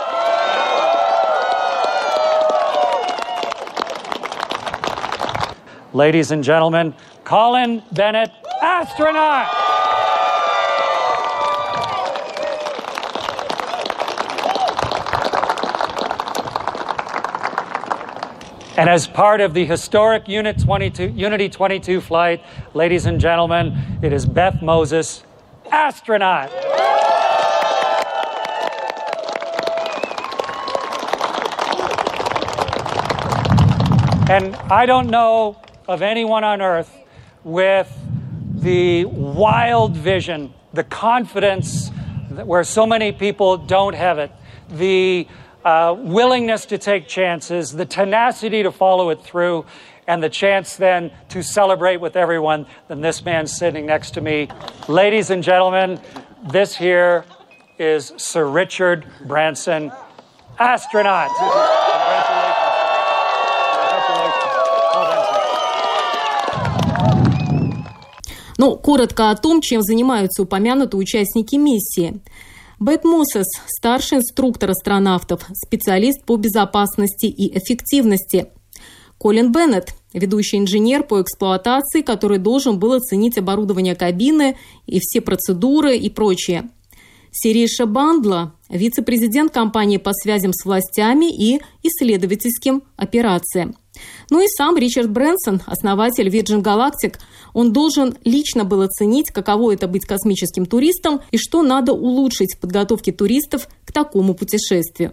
Ladies 5.92 6.32
and 6.32 6.42
gentlemen, 6.42 6.92
Colin 7.24 7.82
Bennett, 7.92 8.32
astronaut! 8.60 9.79
And 18.80 18.88
as 18.88 19.06
part 19.06 19.42
of 19.42 19.52
the 19.52 19.66
historic 19.66 20.26
Unit 20.26 20.58
22, 20.58 21.08
Unity 21.08 21.50
22 21.50 22.00
flight, 22.00 22.42
ladies 22.72 23.04
and 23.04 23.20
gentlemen, 23.20 23.76
it 24.00 24.10
is 24.10 24.24
Beth 24.24 24.62
Moses, 24.62 25.22
astronaut. 25.70 26.50
And 34.30 34.56
I 34.72 34.86
don't 34.86 35.10
know 35.10 35.60
of 35.86 36.00
anyone 36.00 36.42
on 36.42 36.62
earth 36.62 36.90
with 37.44 37.94
the 38.54 39.04
wild 39.04 39.94
vision, 39.94 40.54
the 40.72 40.84
confidence 40.84 41.90
where 42.30 42.64
so 42.64 42.86
many 42.86 43.12
people 43.12 43.58
don't 43.58 43.94
have 43.94 44.18
it, 44.18 44.32
the 44.70 45.28
uh, 45.63 45.95
willingness 45.97 46.65
to 46.67 46.77
take 46.77 47.07
chances, 47.07 47.71
the 47.71 47.85
tenacity 47.85 48.63
to 48.63 48.71
follow 48.71 49.09
it 49.09 49.21
through, 49.23 49.65
and 50.07 50.21
the 50.21 50.29
chance 50.29 50.75
then 50.75 51.11
to 51.29 51.41
celebrate 51.41 51.97
with 51.97 52.15
everyone 52.15 52.67
than 52.87 53.01
this 53.01 53.25
man 53.25 53.47
sitting 53.47 53.85
next 53.85 54.11
to 54.11 54.21
me. 54.21 54.47
Ladies 54.87 55.31
and 55.31 55.43
gentlemen, 55.43 55.99
this 56.51 56.75
here 56.75 57.25
is 57.79 58.13
Sir 58.17 58.47
Richard 58.47 59.05
Branson, 59.25 59.91
astronaut. 60.59 61.31
Ну, 68.57 68.77
коротко 68.77 69.31
о 69.31 69.35
том, 69.35 69.59
чем 69.59 69.81
занимаются 69.81 70.41
упомянутые 70.41 70.99
участники 70.99 71.55
миссии. 71.57 72.21
Бет 72.80 73.04
Мосес– 73.04 73.46
старший 73.66 74.18
инструктор 74.18 74.70
астронавтов, 74.70 75.46
специалист 75.52 76.24
по 76.24 76.38
безопасности 76.38 77.26
и 77.26 77.58
эффективности. 77.58 78.46
Колин 79.18 79.52
Беннет– 79.52 79.92
ведущий 80.14 80.56
инженер 80.56 81.02
по 81.02 81.20
эксплуатации, 81.20 82.00
который 82.00 82.38
должен 82.38 82.78
был 82.78 82.94
оценить 82.94 83.36
оборудование 83.36 83.94
кабины 83.94 84.56
и 84.86 84.98
все 84.98 85.20
процедуры 85.20 85.98
и 85.98 86.08
прочее. 86.08 86.70
Сириша 87.30 87.84
Бандла– 87.84 88.54
вице-президент 88.70 89.52
компании 89.52 89.98
по 89.98 90.14
связям 90.14 90.54
с 90.54 90.64
властями 90.64 91.30
и 91.30 91.60
исследовательским 91.82 92.82
операциям. 92.96 93.76
Ну 94.30 94.40
и 94.40 94.46
сам 94.48 94.76
Ричард 94.76 95.10
Брэнсон, 95.10 95.62
основатель 95.66 96.28
Virgin 96.28 96.62
Galactic, 96.62 97.16
он 97.52 97.72
должен 97.72 98.16
лично 98.24 98.64
был 98.64 98.82
оценить, 98.82 99.30
каково 99.30 99.74
это 99.74 99.88
быть 99.88 100.04
космическим 100.04 100.66
туристом 100.66 101.20
и 101.30 101.38
что 101.38 101.62
надо 101.62 101.92
улучшить 101.92 102.54
в 102.54 102.60
подготовке 102.60 103.12
туристов 103.12 103.68
к 103.84 103.92
такому 103.92 104.34
путешествию. 104.34 105.12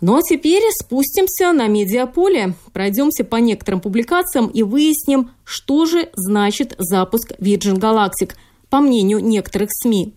Ну 0.00 0.16
а 0.16 0.22
теперь 0.22 0.62
спустимся 0.80 1.52
на 1.52 1.66
медиаполе, 1.66 2.54
пройдемся 2.72 3.24
по 3.24 3.36
некоторым 3.36 3.80
публикациям 3.80 4.46
и 4.46 4.62
выясним, 4.62 5.30
что 5.44 5.86
же 5.86 6.08
значит 6.14 6.74
запуск 6.78 7.32
Virgin 7.40 7.78
Galactic, 7.78 8.34
по 8.70 8.80
мнению 8.80 9.18
некоторых 9.18 9.70
СМИ. 9.72 10.14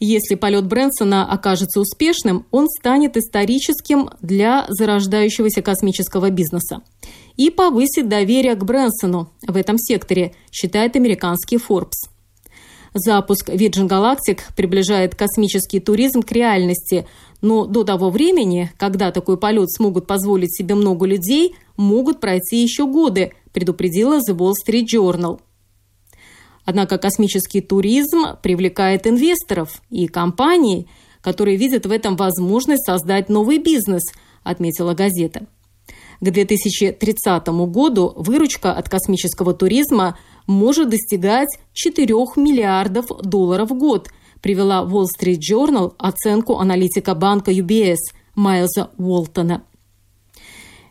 Если 0.00 0.34
полет 0.34 0.66
Брэнсона 0.66 1.30
окажется 1.30 1.80
успешным, 1.80 2.46
он 2.50 2.68
станет 2.68 3.16
историческим 3.16 4.10
для 4.20 4.66
зарождающегося 4.68 5.62
космического 5.62 6.30
бизнеса. 6.30 6.82
и 7.36 7.50
повысит 7.50 8.08
доверие 8.08 8.54
к 8.54 8.64
Брэнсону 8.64 9.28
в 9.46 9.56
этом 9.56 9.76
секторе, 9.76 10.34
считает 10.52 10.94
американский 10.94 11.56
Forbes. 11.56 12.08
Запуск 12.94 13.48
Virgin 13.48 13.88
Galactic 13.88 14.38
приближает 14.54 15.16
космический 15.16 15.80
туризм 15.80 16.22
к 16.22 16.30
реальности, 16.30 17.08
но 17.42 17.66
до 17.66 17.82
того 17.82 18.10
времени, 18.10 18.70
когда 18.78 19.10
такой 19.10 19.36
полет 19.36 19.68
смогут 19.72 20.06
позволить 20.06 20.56
себе 20.56 20.76
много 20.76 21.04
людей, 21.04 21.56
могут 21.76 22.20
пройти 22.20 22.62
еще 22.62 22.86
годы, 22.86 23.32
предупредила 23.52 24.18
The 24.18 24.36
Wall 24.36 24.52
Street 24.52 24.86
Journal. 24.94 25.40
Однако 26.64 26.98
космический 26.98 27.60
туризм 27.60 28.36
привлекает 28.42 29.06
инвесторов 29.06 29.82
и 29.90 30.06
компаний, 30.06 30.88
которые 31.20 31.56
видят 31.56 31.86
в 31.86 31.90
этом 31.90 32.16
возможность 32.16 32.86
создать 32.86 33.28
новый 33.28 33.58
бизнес, 33.58 34.02
отметила 34.42 34.94
газета. 34.94 35.46
К 36.20 36.30
2030 36.30 37.48
году 37.70 38.12
выручка 38.16 38.72
от 38.72 38.88
космического 38.88 39.52
туризма 39.52 40.18
может 40.46 40.88
достигать 40.88 41.48
4 41.72 42.14
миллиардов 42.36 43.06
долларов 43.22 43.70
в 43.70 43.74
год, 43.74 44.08
привела 44.40 44.84
Wall 44.84 45.04
Street 45.04 45.40
Journal 45.40 45.94
оценку 45.98 46.58
аналитика 46.58 47.14
банка 47.14 47.50
UBS 47.50 47.98
Майлза 48.34 48.90
Уолтона. 48.96 49.64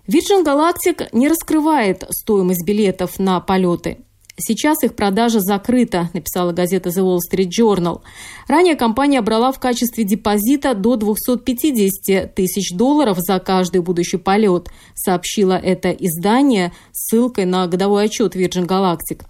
Virgin 0.08 0.44
Galactic 0.46 1.08
не 1.13 1.30
раскрывает 1.30 2.03
стоимость 2.10 2.65
билетов 2.65 3.18
на 3.18 3.39
полеты– 3.39 4.00
Сейчас 4.36 4.84
их 4.84 4.96
продажа 4.96 5.40
закрыта, 5.42 6.10
написала 6.13 6.54
газета 6.54 6.90
The 6.90 7.04
Wall 7.04 7.20
Street 7.20 7.50
Journal. 7.50 8.02
Ранее 8.48 8.75
компания 8.75 9.22
брала 9.22 9.52
в 9.52 9.60
качестве 9.60 10.04
депозита 10.04 10.74
до 10.74 10.96
250 10.96 12.34
тысяч 12.34 12.72
долларов 12.72 13.20
за 13.20 13.40
каждый 13.40 13.82
будущий 13.82 14.18
полет, 14.18 14.70
сообщило 14.96 15.54
это 15.54 15.92
издание 15.92 16.74
ссылкой 16.92 17.46
на 17.46 17.68
годовой 17.68 18.06
отчет 18.06 18.36
Virgin 18.36 18.66
Galactic. 18.66 19.22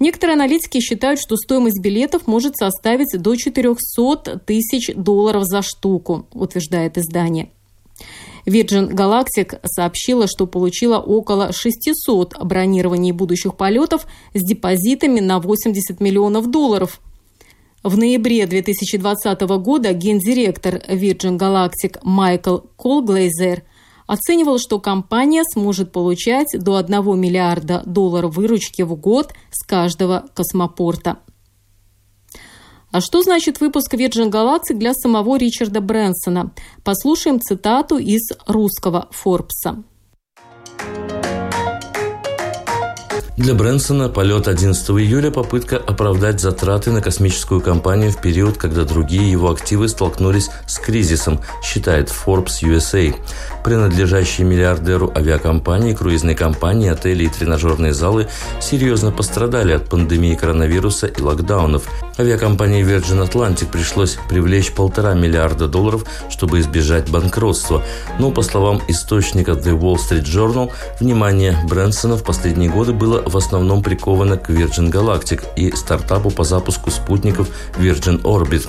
Некоторые 0.00 0.34
аналитики 0.34 0.80
считают, 0.80 1.20
что 1.20 1.36
стоимость 1.36 1.80
билетов 1.80 2.26
может 2.26 2.56
составить 2.56 3.20
до 3.20 3.36
400 3.36 4.38
тысяч 4.38 4.90
долларов 4.94 5.44
за 5.44 5.60
штуку, 5.60 6.26
утверждает 6.32 6.96
издание. 6.96 7.50
Virgin 8.46 8.90
Galactic 8.92 9.58
сообщила, 9.64 10.26
что 10.28 10.46
получила 10.46 10.98
около 10.98 11.52
600 11.52 12.38
бронирований 12.44 13.12
будущих 13.12 13.56
полетов 13.56 14.06
с 14.34 14.42
депозитами 14.42 15.20
на 15.20 15.40
80 15.40 16.00
миллионов 16.00 16.50
долларов. 16.50 17.00
В 17.82 17.96
ноябре 17.98 18.46
2020 18.46 19.40
года 19.60 19.92
гендиректор 19.92 20.74
Virgin 20.74 21.38
Galactic 21.38 21.98
Майкл 22.02 22.58
Колглейзер 22.76 23.62
оценивал, 24.06 24.58
что 24.58 24.78
компания 24.78 25.42
сможет 25.44 25.92
получать 25.92 26.48
до 26.58 26.76
1 26.76 27.18
миллиарда 27.18 27.82
долларов 27.84 28.36
выручки 28.36 28.82
в 28.82 28.94
год 28.94 29.32
с 29.50 29.64
каждого 29.64 30.24
космопорта. 30.34 31.18
А 32.96 33.02
что 33.02 33.20
значит 33.20 33.60
выпуск 33.60 33.92
Virgin 33.92 34.30
Galactic 34.30 34.76
для 34.76 34.94
самого 34.94 35.36
Ричарда 35.36 35.82
Брэнсона? 35.82 36.54
Послушаем 36.82 37.42
цитату 37.42 37.98
из 37.98 38.22
русского 38.46 39.08
Форбса. 39.10 39.84
Для 43.36 43.52
Брэнсона 43.52 44.08
полет 44.08 44.48
11 44.48 44.90
июля– 44.92 45.30
попытка 45.32 45.76
оправдать 45.76 46.40
затраты 46.40 46.90
на 46.90 47.02
космическую 47.02 47.60
компанию 47.60 48.10
в 48.10 48.18
период, 48.18 48.56
когда 48.56 48.84
другие 48.84 49.30
его 49.30 49.50
активы 49.50 49.90
столкнулись 49.90 50.48
с 50.66 50.78
кризисом, 50.78 51.42
считает 51.62 52.08
Forbes 52.08 52.62
USA. 52.62 53.14
Принадлежащие 53.62 54.46
миллиардеру 54.46 55.12
авиакомпании, 55.14 55.92
круизные 55.92 56.34
компании, 56.34 56.88
отели 56.88 57.24
и 57.24 57.28
тренажерные 57.28 57.92
залы 57.92 58.26
серьезно 58.58 59.12
пострадали 59.12 59.74
от 59.74 59.86
пандемии 59.90 60.34
коронавируса 60.34 61.06
и 61.06 61.20
локдаунов. 61.20 61.90
Авиакомпании 62.18 62.82
Virgin 62.82 63.28
Atlantic 63.28 63.70
пришлось 63.70 64.16
привлечь 64.30 64.72
полтора 64.72 65.12
миллиарда 65.12 65.68
долларов, 65.68 66.06
чтобы 66.30 66.60
избежать 66.60 67.10
банкротства. 67.10 67.82
Но, 68.18 68.30
по 68.30 68.40
словам 68.40 68.80
источника 68.88 69.52
The 69.52 69.78
Wall 69.78 69.96
Street 69.96 70.24
Journal, 70.24 70.72
внимание 71.00 71.54
Брэнсона 71.68 72.16
в 72.16 72.24
последние 72.24 72.70
годы 72.70 72.94
было 72.94 73.25
в 73.26 73.36
основном 73.36 73.82
приковано 73.82 74.36
к 74.38 74.48
Virgin 74.48 74.90
Galactic 74.90 75.44
и 75.56 75.74
стартапу 75.74 76.30
по 76.30 76.44
запуску 76.44 76.90
спутников 76.90 77.48
Virgin 77.76 78.22
Orbit. 78.22 78.68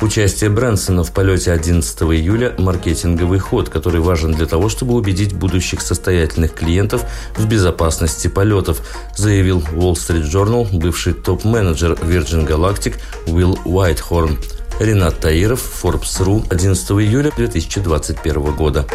Участие 0.00 0.48
Брэнсона 0.48 1.02
в 1.02 1.12
полете 1.12 1.52
11 1.52 2.02
июля– 2.02 2.54
маркетинговый 2.58 3.40
ход, 3.40 3.68
который 3.68 4.00
важен 4.00 4.32
для 4.32 4.46
того, 4.46 4.68
чтобы 4.68 4.94
убедить 4.94 5.34
будущих 5.34 5.82
состоятельных 5.82 6.54
клиентов 6.54 7.04
в 7.36 7.46
безопасности 7.46 8.28
полетов, 8.28 8.80
заявил 9.16 9.58
Wall 9.72 9.94
Street 9.94 10.30
Journal 10.30 10.68
бывший 10.72 11.14
топ-менеджер 11.14 11.92
Virgin 11.92 12.46
Galactic 12.46 12.94
Уилл 13.26 13.58
Уайтхорн. 13.64 14.38
Ренат 14.78 15.18
Таиров, 15.18 15.60
Forbes.ru, 15.82 16.46
11 16.50 16.90
июля 16.90 17.32
2021 17.36 18.54
года. 18.54 18.86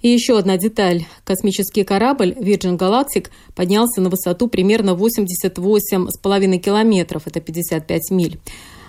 И 0.00 0.08
еще 0.08 0.38
одна 0.38 0.56
деталь. 0.56 1.04
Космический 1.24 1.84
корабль 1.84 2.32
Virgin 2.32 2.78
Galactic 2.78 3.28
поднялся 3.54 4.00
на 4.00 4.08
высоту 4.08 4.48
примерно 4.48 4.90
88,5 4.90 6.58
километров, 6.58 7.26
это 7.26 7.40
55 7.40 8.10
миль. 8.10 8.40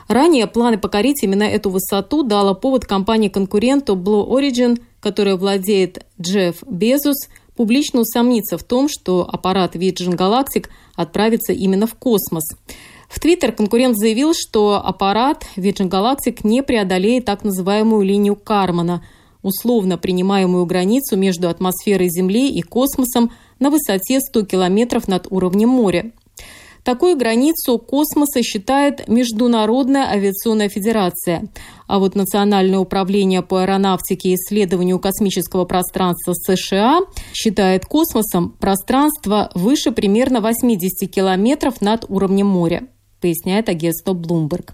Ранее 0.07 0.47
планы 0.47 0.77
покорить 0.77 1.23
именно 1.23 1.43
эту 1.43 1.69
высоту 1.69 2.23
дала 2.23 2.53
повод 2.53 2.85
компании-конкуренту 2.85 3.95
Blue 3.95 4.25
Origin, 4.27 4.81
которая 5.01 5.35
владеет 5.35 6.05
Джефф 6.19 6.63
Безус, 6.69 7.27
публично 7.57 8.01
усомниться 8.01 8.57
в 8.57 8.63
том, 8.63 8.87
что 8.87 9.27
аппарат 9.29 9.75
Virgin 9.75 10.15
Galactic 10.15 10.67
отправится 10.95 11.51
именно 11.51 11.87
в 11.87 11.95
космос. 11.95 12.43
В 13.09 13.19
Твиттер 13.19 13.51
конкурент 13.51 13.97
заявил, 13.97 14.33
что 14.33 14.81
аппарат 14.83 15.45
Virgin 15.57 15.89
Galactic 15.89 16.39
не 16.43 16.63
преодолеет 16.63 17.25
так 17.25 17.43
называемую 17.43 18.03
линию 18.03 18.37
Кармана– 18.37 19.03
условно 19.43 19.97
принимаемую 19.97 20.65
границу 20.65 21.17
между 21.17 21.49
атмосферой 21.49 22.09
Земли 22.09 22.49
и 22.49 22.61
космосом 22.61 23.31
на 23.59 23.69
высоте 23.69 24.19
100 24.19 24.45
километров 24.45 25.07
над 25.07 25.27
уровнем 25.29 25.69
моря. 25.69 26.11
Такую 26.83 27.15
границу 27.15 27.77
космоса 27.77 28.41
считает 28.41 29.07
Международная 29.07 30.09
авиационная 30.09 30.67
федерация, 30.67 31.47
а 31.87 31.99
вот 31.99 32.15
Национальное 32.15 32.79
управление 32.79 33.43
по 33.43 33.61
аэронавтике 33.61 34.29
и 34.29 34.35
исследованию 34.35 34.97
космического 34.97 35.65
пространства 35.65 36.33
США 36.33 37.01
считает 37.33 37.85
космосом 37.85 38.49
пространство 38.59 39.51
выше 39.53 39.91
примерно 39.91 40.41
80 40.41 41.11
километров 41.11 41.81
над 41.81 42.05
уровнем 42.09 42.47
моря, 42.47 42.87
поясняет 43.21 43.69
агентство 43.69 44.13
Bloomberg. 44.15 44.71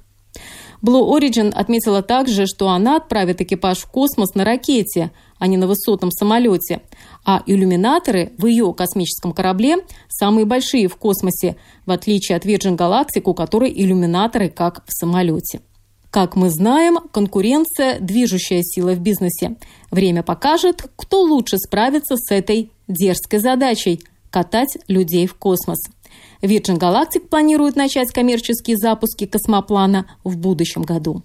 Blue 0.81 1.09
Origin 1.09 1.51
отметила 1.51 2.01
также, 2.01 2.45
что 2.45 2.69
она 2.69 2.97
отправит 2.97 3.41
экипаж 3.41 3.79
в 3.79 3.87
космос 3.87 4.35
на 4.35 4.43
ракете, 4.43 5.11
а 5.39 5.47
не 5.47 5.57
на 5.57 5.67
высотном 5.67 6.11
самолете. 6.11 6.81
А 7.25 7.43
иллюминаторы 7.45 8.33
в 8.37 8.45
ее 8.45 8.73
космическом 8.73 9.33
корабле 9.33 9.77
самые 10.07 10.45
большие 10.45 10.87
в 10.87 10.95
космосе, 10.97 11.57
в 11.85 11.91
отличие 11.91 12.35
от 12.35 12.45
Virgin 12.45 12.77
Galactic, 12.77 13.23
у 13.25 13.33
которой 13.33 13.71
иллюминаторы 13.71 14.49
как 14.49 14.83
в 14.85 14.93
самолете. 14.93 15.61
Как 16.09 16.35
мы 16.35 16.49
знаем, 16.49 16.99
конкуренция– 17.11 17.99
движущая 17.99 18.63
сила 18.63 18.93
в 18.93 18.99
бизнесе. 18.99 19.57
Время 19.91 20.23
покажет, 20.23 20.85
кто 20.95 21.21
лучше 21.21 21.57
справится 21.57 22.15
с 22.17 22.31
этой 22.31 22.71
дерзкой 22.87 23.39
задачей– 23.39 24.01
катать 24.29 24.77
людей 24.87 25.27
в 25.27 25.35
космос– 25.35 25.79
Virgin 26.41 26.77
Galactic 26.77 27.27
планирует 27.29 27.75
начать 27.75 28.11
коммерческие 28.11 28.77
запуски 28.77 29.25
космоплана 29.25 30.05
в 30.23 30.37
будущем 30.37 30.83
году. 30.83 31.23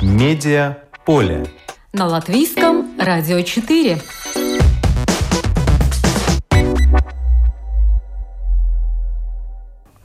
Медиа 0.00 0.78
поле. 1.04 1.46
На 1.92 2.06
латвийском 2.06 2.96
радио 2.98 3.42
4. 3.42 4.00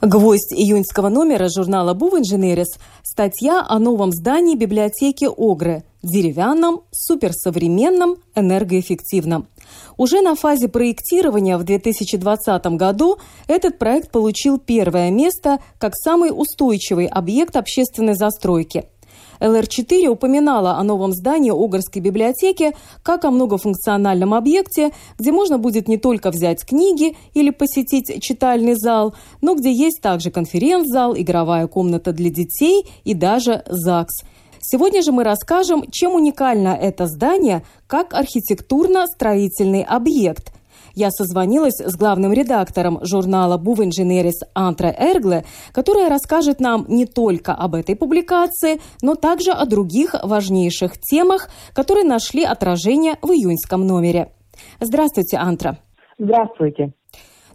Гвоздь 0.02 0.52
июньского 0.52 1.08
номера 1.08 1.48
журнала 1.48 1.94
«Був 1.94 2.14
Инженерис»– 2.14 2.78
статья 3.02 3.64
о 3.66 3.78
новом 3.78 4.12
здании 4.12 4.54
библиотеки 4.54 5.24
Огры– 5.24 5.84
деревянном, 6.02 6.82
суперсовременном, 6.92 8.16
энергоэффективном. 8.34 9.48
Уже 9.96 10.20
на 10.20 10.34
фазе 10.34 10.68
проектирования 10.68 11.56
в 11.56 11.64
2020 11.64 12.66
году 12.76 13.18
этот 13.48 13.78
проект 13.78 14.10
получил 14.10 14.58
первое 14.58 15.10
место 15.10 15.58
как 15.78 15.94
самый 15.94 16.30
устойчивый 16.30 17.06
объект 17.06 17.56
общественной 17.56 18.14
застройки– 18.14 18.84
ЛР-4 19.40 20.08
упоминала 20.08 20.76
о 20.78 20.82
новом 20.82 21.12
здании 21.12 21.50
Огорской 21.50 22.00
библиотеки 22.00 22.74
как 23.02 23.24
о 23.24 23.30
многофункциональном 23.30 24.34
объекте, 24.34 24.92
где 25.18 25.32
можно 25.32 25.58
будет 25.58 25.88
не 25.88 25.98
только 25.98 26.30
взять 26.30 26.64
книги 26.64 27.16
или 27.34 27.50
посетить 27.50 28.22
читальный 28.22 28.74
зал, 28.74 29.14
но 29.40 29.54
где 29.54 29.72
есть 29.72 30.00
также 30.00 30.30
конференц-зал, 30.30 31.16
игровая 31.16 31.66
комната 31.66 32.12
для 32.12 32.30
детей 32.30 32.86
и 33.04 33.14
даже 33.14 33.62
ЗАГС– 33.66 34.24
Сегодня 34.60 35.02
же 35.02 35.12
мы 35.12 35.24
расскажем, 35.24 35.84
чем 35.90 36.14
уникально 36.14 36.68
это 36.68 37.06
здание 37.06 37.62
как 37.86 38.14
архитектурно-строительный 38.14 39.82
объект. 39.82 40.52
Я 40.94 41.10
созвонилась 41.10 41.78
с 41.78 41.94
главным 41.94 42.32
редактором 42.32 42.98
журнала 43.02 43.58
«Був 43.58 43.80
Инженерис» 43.80 44.40
Антре 44.54 44.96
Эргле, 44.98 45.44
которая 45.72 46.08
расскажет 46.08 46.58
нам 46.58 46.86
не 46.88 47.04
только 47.04 47.52
об 47.52 47.74
этой 47.74 47.94
публикации, 47.96 48.80
но 49.02 49.14
также 49.14 49.50
о 49.50 49.66
других 49.66 50.14
важнейших 50.22 50.98
темах, 50.98 51.50
которые 51.74 52.06
нашли 52.06 52.44
отражение 52.44 53.18
в 53.20 53.30
июньском 53.30 53.86
номере. 53.86 54.32
Здравствуйте, 54.80 55.36
Антра. 55.36 55.78
Здравствуйте. 56.18 56.94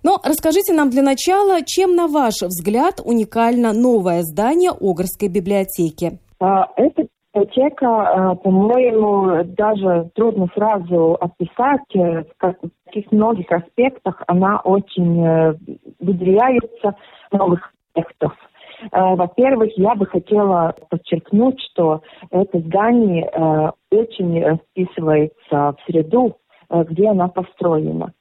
Но 0.04 0.20
расскажите 0.24 0.74
нам 0.74 0.92
для 0.92 1.02
начала, 1.02 1.64
чем, 1.66 1.96
на 1.96 2.08
ваш 2.08 2.42
взгляд, 2.42 3.02
уникально 3.04 3.74
новое 3.74 4.22
здание 4.22 4.72
Огрской 4.72 5.30
библиотеки? 5.30 6.20
А, 6.42 6.68
эта 6.76 7.08
библиотека, 7.34 7.88
а, 7.88 8.36
по-моему, 8.36 9.44
даже 9.56 10.10
трудно 10.16 10.48
сразу 10.56 11.14
описать, 11.22 11.96
э, 11.96 12.24
в 12.24 12.56
каких 12.86 13.12
многих 13.12 13.52
аспектах 13.52 14.24
она 14.26 14.60
очень 14.62 15.24
э, 15.24 15.54
выделяется 16.00 16.96
новых 17.32 17.72
аспектов. 17.94 18.34
А, 18.92 19.16
во-первых, 19.16 19.70
я 19.78 19.94
бы 19.94 20.08
хотела 20.08 20.74
подчеркнуть, 20.90 21.62
что 21.72 22.02
это 22.32 22.60
здание 22.60 23.30
э, 23.32 23.72
очень 23.92 24.58
вписывается 24.58 25.36
в 25.52 25.76
среду, 25.86 26.38
где 26.72 27.10
она 27.10 27.28
построена. 27.28 28.14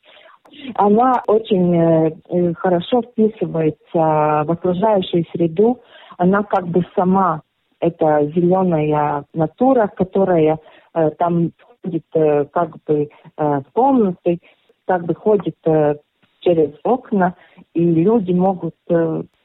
Она 0.75 1.23
очень 1.27 1.75
э, 1.75 2.53
хорошо 2.55 3.01
вписывается 3.01 3.79
в 3.95 4.51
окружающую 4.51 5.25
среду. 5.33 5.81
Она 6.19 6.43
как 6.43 6.69
бы 6.69 6.85
сама, 6.95 7.43
это 7.81 8.27
зеленая 8.35 9.25
натура, 9.35 9.91
которая 9.95 10.59
э, 10.95 11.11
там 11.19 11.53
ходит 11.83 12.05
э, 12.15 12.45
как 12.47 12.77
бы 12.87 13.09
в 13.37 13.65
комнаты, 13.73 14.41
как 14.87 15.05
бы 15.07 15.15
ходит 15.15 15.57
через 16.41 16.75
окна, 16.85 17.35
и 17.75 17.85
люди 17.85 18.33
могут 18.33 18.75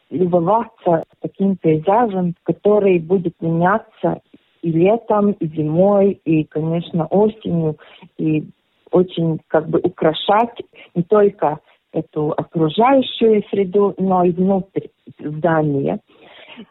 любоваться 0.10 1.04
таким 1.22 1.56
пейзажем, 1.58 2.36
который 2.44 3.00
будет 3.00 3.36
меняться 3.42 4.22
и 4.62 4.72
летом, 4.72 5.32
и 5.34 5.48
зимой, 5.48 6.20
и, 6.26 6.44
конечно, 6.46 7.06
осенью, 7.08 7.78
и 8.18 8.46
очень 8.92 9.40
как 9.48 9.70
бы 9.70 9.80
украшать 9.80 10.58
не 10.96 11.04
только 11.04 11.60
эту 11.92 12.32
окружающую 12.32 13.44
среду, 13.50 13.94
но 13.98 14.24
и 14.24 14.32
внутрь 14.32 14.88
здания. 15.20 16.00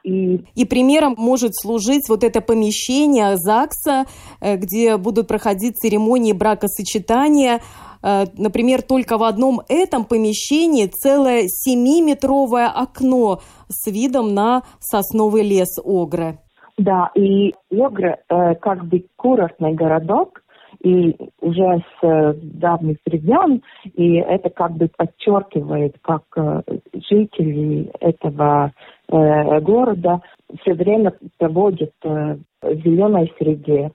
И... 0.02 0.44
и 0.54 0.64
примером 0.64 1.14
может 1.16 1.54
служить 1.54 2.08
вот 2.08 2.24
это 2.24 2.40
помещение 2.40 3.36
ЗАГСа, 3.36 4.04
э, 4.40 4.56
где 4.56 4.96
будут 4.96 5.28
проходить 5.28 5.76
церемонии 5.76 6.32
бракосочетания. 6.32 7.60
Э, 8.02 8.24
например, 8.36 8.82
только 8.82 9.18
в 9.18 9.22
одном 9.22 9.62
этом 9.68 10.04
помещении 10.04 10.86
целое 10.86 11.48
семиметровое 11.48 12.68
окно 12.68 13.40
с 13.68 13.90
видом 13.90 14.34
на 14.34 14.62
сосновый 14.78 15.42
лес 15.42 15.78
Огры. 15.84 16.38
Да, 16.76 17.10
и 17.14 17.54
Огры 17.70 18.18
э, 18.28 18.54
как 18.56 18.84
бы 18.86 19.06
курортный 19.16 19.74
городок, 19.74 20.43
и 20.84 21.16
уже 21.40 21.78
с 21.78 22.06
э, 22.06 22.34
давних 22.34 22.98
времен, 23.06 23.62
и 23.94 24.16
это 24.16 24.50
как 24.50 24.72
бы 24.72 24.90
подчеркивает, 24.94 25.96
как 26.02 26.24
э, 26.36 26.62
жители 27.08 27.90
этого 28.00 28.70
э, 29.08 29.60
города 29.60 30.20
все 30.60 30.74
время 30.74 31.14
проводят 31.38 31.94
в 32.02 32.38
зеленой 32.62 33.32
среде. 33.38 33.92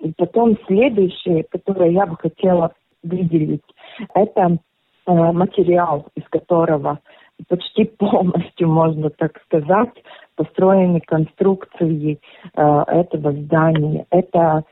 И 0.00 0.12
потом 0.16 0.56
следующее, 0.68 1.44
которое 1.50 1.90
я 1.90 2.06
бы 2.06 2.16
хотела 2.16 2.72
выделить, 3.02 3.64
это 4.14 4.58
материал, 5.06 6.06
из 6.14 6.22
которого 6.28 7.00
почти 7.48 7.84
полностью, 7.98 8.68
можно 8.68 9.10
так 9.10 9.42
сказать, 9.42 9.90
построены 10.36 11.00
конструкции 11.00 12.20
этого 12.54 13.32
здания. 13.32 14.06
Это 14.10 14.64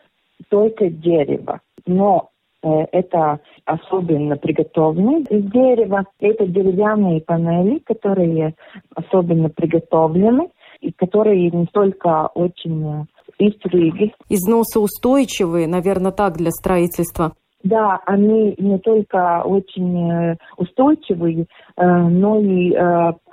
только 0.48 0.88
дерево. 0.88 1.60
Но 1.86 2.30
э, 2.62 2.68
это 2.92 3.40
особенно 3.64 4.36
приготовленные 4.36 5.22
из 5.22 5.50
дерева. 5.50 6.04
Это 6.20 6.46
деревянные 6.46 7.20
панели, 7.20 7.78
которые 7.78 8.54
особенно 8.94 9.48
приготовлены 9.48 10.48
и 10.80 10.92
которые 10.92 11.50
не 11.50 11.66
только 11.66 12.28
очень 12.34 12.86
э, 12.86 13.04
из 13.38 13.54
Риги. 13.64 14.14
Износоустойчивые, 14.28 15.68
наверное, 15.68 16.12
так 16.12 16.36
для 16.36 16.50
строительства. 16.50 17.32
Да, 17.64 18.00
они 18.06 18.54
не 18.58 18.78
только 18.78 19.42
очень 19.44 20.10
э, 20.10 20.36
устойчивые, 20.56 21.46
но 21.76 22.40
и 22.40 22.72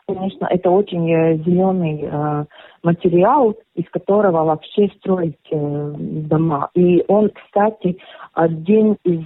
конечно, 0.08 0.48
это 0.50 0.70
очень 0.70 1.12
э, 1.12 1.38
зеленый 1.38 2.02
э, 2.04 2.46
материал, 2.84 3.56
из 3.76 3.90
которого 3.90 4.44
вообще 4.44 4.90
строить 4.98 5.36
э, 5.52 5.94
дома. 5.98 6.70
И 6.74 7.04
он, 7.08 7.30
кстати, 7.30 7.98
один 8.34 8.98
из 9.04 9.26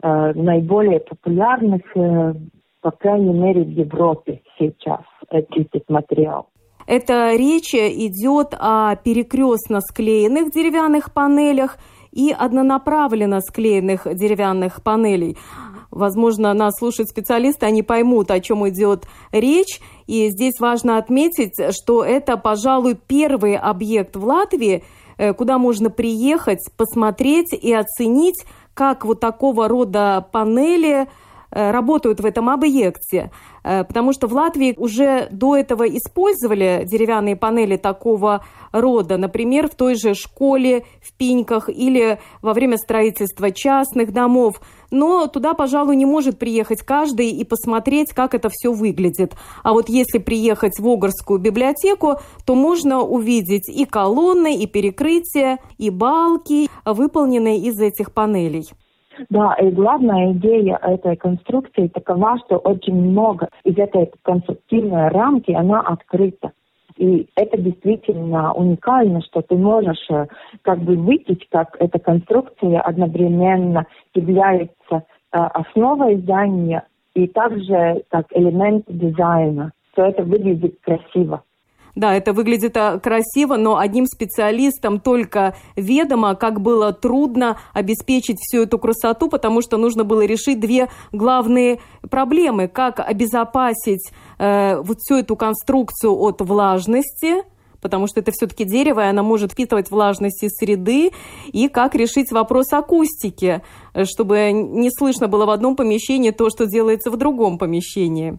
наиболее 0.00 1.00
популярных, 1.00 1.82
по 1.92 2.90
крайней 2.92 3.32
мере, 3.32 3.64
в 3.64 3.70
Европе 3.70 4.42
сейчас, 4.56 5.00
этот 5.28 5.82
материал. 5.88 6.46
Эта 6.86 7.34
речь 7.34 7.74
идет 7.74 8.54
о 8.60 8.94
перекрестно 8.94 9.80
склеенных 9.80 10.52
деревянных 10.52 11.12
панелях 11.12 11.78
и 12.12 12.30
однонаправленно 12.30 13.40
склеенных 13.40 14.06
деревянных 14.14 14.84
панелей. 14.84 15.36
Возможно, 15.90 16.52
нас 16.54 16.74
слушают 16.78 17.08
специалисты, 17.08 17.66
они 17.66 17.82
поймут, 17.82 18.30
о 18.30 18.40
чем 18.40 18.68
идет 18.68 19.06
речь. 19.32 19.80
И 20.06 20.28
здесь 20.30 20.60
важно 20.60 20.98
отметить, 20.98 21.54
что 21.74 22.04
это, 22.04 22.36
пожалуй, 22.36 22.94
первый 22.94 23.56
объект 23.56 24.16
в 24.16 24.24
Латвии, 24.24 24.84
э, 25.16 25.32
куда 25.32 25.58
можно 25.58 25.90
приехать, 25.90 26.60
посмотреть 26.76 27.52
и 27.52 27.72
оценить, 27.72 28.44
как 28.74 29.04
вот 29.04 29.18
такого 29.18 29.66
рода 29.66 30.26
панели 30.30 31.08
работают 31.50 32.20
в 32.20 32.26
этом 32.26 32.48
объекте. 32.48 33.30
Э, 33.68 33.84
потому 33.84 34.12
что 34.12 34.26
в 34.26 34.32
Латвии 34.32 34.74
уже 34.76 35.28
до 35.30 35.56
этого 35.56 35.86
использовали 35.86 36.84
деревянные 36.86 37.36
панели 37.36 37.76
такого 37.76 38.44
рода, 38.72 39.18
например, 39.18 39.68
в 39.68 39.74
той 39.74 39.94
же 39.94 40.14
школе, 40.14 40.84
в 41.02 41.12
Пиньках 41.14 41.68
или 41.68 42.18
во 42.40 42.54
время 42.54 42.78
строительства 42.78 43.50
частных 43.50 44.12
домов. 44.12 44.60
Но 44.90 45.26
туда, 45.26 45.52
пожалуй, 45.52 45.96
не 45.96 46.06
может 46.06 46.38
приехать 46.38 46.80
каждый 46.80 47.30
и 47.30 47.44
посмотреть, 47.44 48.12
как 48.12 48.34
это 48.34 48.48
все 48.50 48.72
выглядит. 48.72 49.34
А 49.62 49.72
вот 49.72 49.90
если 49.90 50.18
приехать 50.18 50.78
в 50.78 50.88
Огорскую 50.88 51.38
библиотеку, 51.38 52.20
то 52.46 52.54
можно 52.54 53.02
увидеть 53.02 53.68
и 53.68 53.84
колонны, 53.84 54.56
и 54.56 54.66
перекрытия, 54.66 55.58
и 55.76 55.90
балки, 55.90 56.70
выполненные 56.86 57.58
из 57.58 57.78
этих 57.78 58.12
панелей. 58.12 58.70
Да, 59.30 59.54
и 59.54 59.70
главная 59.70 60.32
идея 60.32 60.78
этой 60.82 61.16
конструкции 61.16 61.88
такова, 61.88 62.38
что 62.44 62.58
очень 62.58 62.94
много 62.94 63.48
из 63.64 63.76
этой 63.76 64.10
конструктивной 64.22 65.08
рамки, 65.08 65.52
она 65.52 65.80
открыта. 65.80 66.52
И 66.96 67.28
это 67.36 67.56
действительно 67.56 68.52
уникально, 68.52 69.22
что 69.22 69.40
ты 69.42 69.54
можешь 69.54 70.04
э, 70.10 70.26
как 70.62 70.80
бы 70.80 70.96
видеть, 70.96 71.48
как 71.48 71.76
эта 71.78 72.00
конструкция 72.00 72.80
одновременно 72.80 73.86
является 74.14 74.74
э, 74.90 75.02
основой 75.30 76.16
здания 76.16 76.84
и 77.14 77.28
также 77.28 78.02
как 78.10 78.26
элемент 78.30 78.84
дизайна. 78.88 79.70
Что 79.92 80.06
это 80.06 80.24
выглядит 80.24 80.78
красиво. 80.82 81.42
Да, 81.98 82.14
это 82.14 82.32
выглядит 82.32 82.76
а, 82.76 83.00
красиво, 83.00 83.56
но 83.56 83.76
одним 83.76 84.06
специалистам 84.06 85.00
только 85.00 85.56
ведомо, 85.74 86.36
как 86.36 86.60
было 86.60 86.92
трудно 86.92 87.58
обеспечить 87.72 88.36
всю 88.38 88.62
эту 88.62 88.78
красоту, 88.78 89.28
потому 89.28 89.62
что 89.62 89.78
нужно 89.78 90.04
было 90.04 90.24
решить 90.24 90.60
две 90.60 90.90
главные 91.10 91.80
проблемы. 92.08 92.68
Как 92.68 93.00
обезопасить 93.00 94.12
э, 94.38 94.80
вот 94.80 94.98
всю 95.00 95.16
эту 95.16 95.34
конструкцию 95.34 96.14
от 96.14 96.40
влажности, 96.40 97.42
потому 97.80 98.06
что 98.06 98.20
это 98.20 98.30
все-таки 98.30 98.62
дерево, 98.62 99.00
и 99.00 99.08
оно 99.08 99.24
может 99.24 99.50
впитывать 99.50 99.90
влажность 99.90 100.44
из 100.44 100.52
среды, 100.52 101.10
и 101.48 101.66
как 101.66 101.96
решить 101.96 102.30
вопрос 102.30 102.72
акустики, 102.72 103.62
чтобы 104.04 104.52
не 104.52 104.92
слышно 104.92 105.26
было 105.26 105.46
в 105.46 105.50
одном 105.50 105.74
помещении 105.74 106.30
то, 106.30 106.48
что 106.48 106.66
делается 106.66 107.10
в 107.10 107.16
другом 107.16 107.58
помещении. 107.58 108.38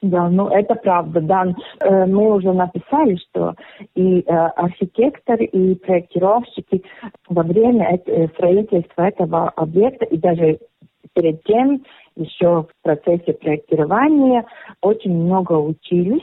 Да, 0.00 0.28
ну 0.28 0.48
это 0.48 0.76
правда, 0.76 1.20
да. 1.20 1.46
Э, 1.80 2.06
мы 2.06 2.32
уже 2.32 2.52
написали, 2.52 3.16
что 3.16 3.54
и 3.96 4.20
э, 4.20 4.24
архитектор, 4.30 5.40
и 5.42 5.74
проектировщики 5.74 6.84
во 7.28 7.42
время 7.42 8.00
э, 8.06 8.28
строительства 8.28 9.02
этого 9.08 9.48
объекта 9.50 10.04
и 10.04 10.16
даже 10.16 10.60
перед 11.14 11.42
тем 11.44 11.82
еще 12.14 12.62
в 12.62 12.68
процессе 12.82 13.32
проектирования 13.32 14.46
очень 14.82 15.16
много 15.16 15.54
учились, 15.54 16.22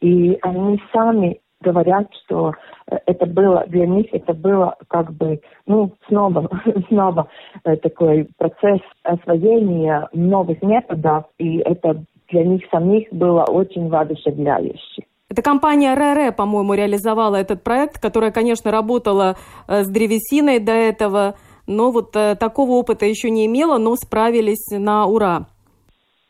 и 0.00 0.38
они 0.42 0.80
сами 0.92 1.40
говорят, 1.60 2.06
что 2.24 2.52
это 2.86 3.26
было 3.26 3.64
для 3.66 3.86
них 3.88 4.06
это 4.12 4.32
было 4.32 4.76
как 4.86 5.12
бы 5.12 5.40
ну 5.66 5.92
снова 6.06 6.48
снова 6.88 7.28
такой 7.82 8.28
процесс 8.38 8.80
освоения 9.02 10.08
новых 10.12 10.62
методов 10.62 11.24
и 11.38 11.58
это 11.58 12.04
для 12.30 12.44
них 12.44 12.62
самих 12.70 13.12
было 13.12 13.44
очень 13.44 13.88
воодушевляюще. 13.88 15.04
Эта 15.30 15.42
компания 15.42 15.94
РР, 15.94 16.32
по-моему, 16.34 16.74
реализовала 16.74 17.36
этот 17.36 17.62
проект, 17.62 18.00
которая, 18.00 18.30
конечно, 18.30 18.70
работала 18.70 19.36
э, 19.66 19.82
с 19.82 19.88
древесиной 19.88 20.58
до 20.58 20.72
этого, 20.72 21.34
но 21.66 21.90
вот 21.90 22.16
э, 22.16 22.34
такого 22.34 22.72
опыта 22.72 23.04
еще 23.04 23.28
не 23.30 23.46
имела, 23.46 23.76
но 23.76 23.94
справились 23.96 24.66
на 24.70 25.04
ура. 25.06 25.46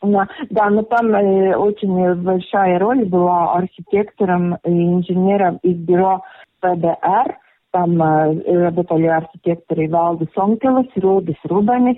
Да, 0.01 0.69
но 0.69 0.83
там 0.83 1.13
э, 1.13 1.55
очень 1.55 2.15
большая 2.15 2.77
роль 2.79 3.05
была 3.05 3.53
архитектором 3.53 4.55
и 4.65 4.69
инженером 4.69 5.59
из 5.63 5.77
бюро 5.77 6.21
ПДР. 6.59 7.37
Там 7.71 8.01
э, 8.01 8.65
работали 8.65 9.07
архитекторы 9.07 9.89
Валдис 9.89 10.29
Онкелес, 10.35 10.87
Рудис 10.95 11.37
Рубанис 11.43 11.97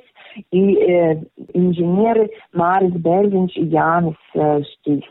и 0.51 0.75
э, 0.75 1.21
инженеры 1.53 2.29
Марис 2.53 2.93
Бервинч 2.93 3.55
и 3.55 3.65
Янис 3.65 4.15
э, 4.33 4.61
Штис. 4.63 5.03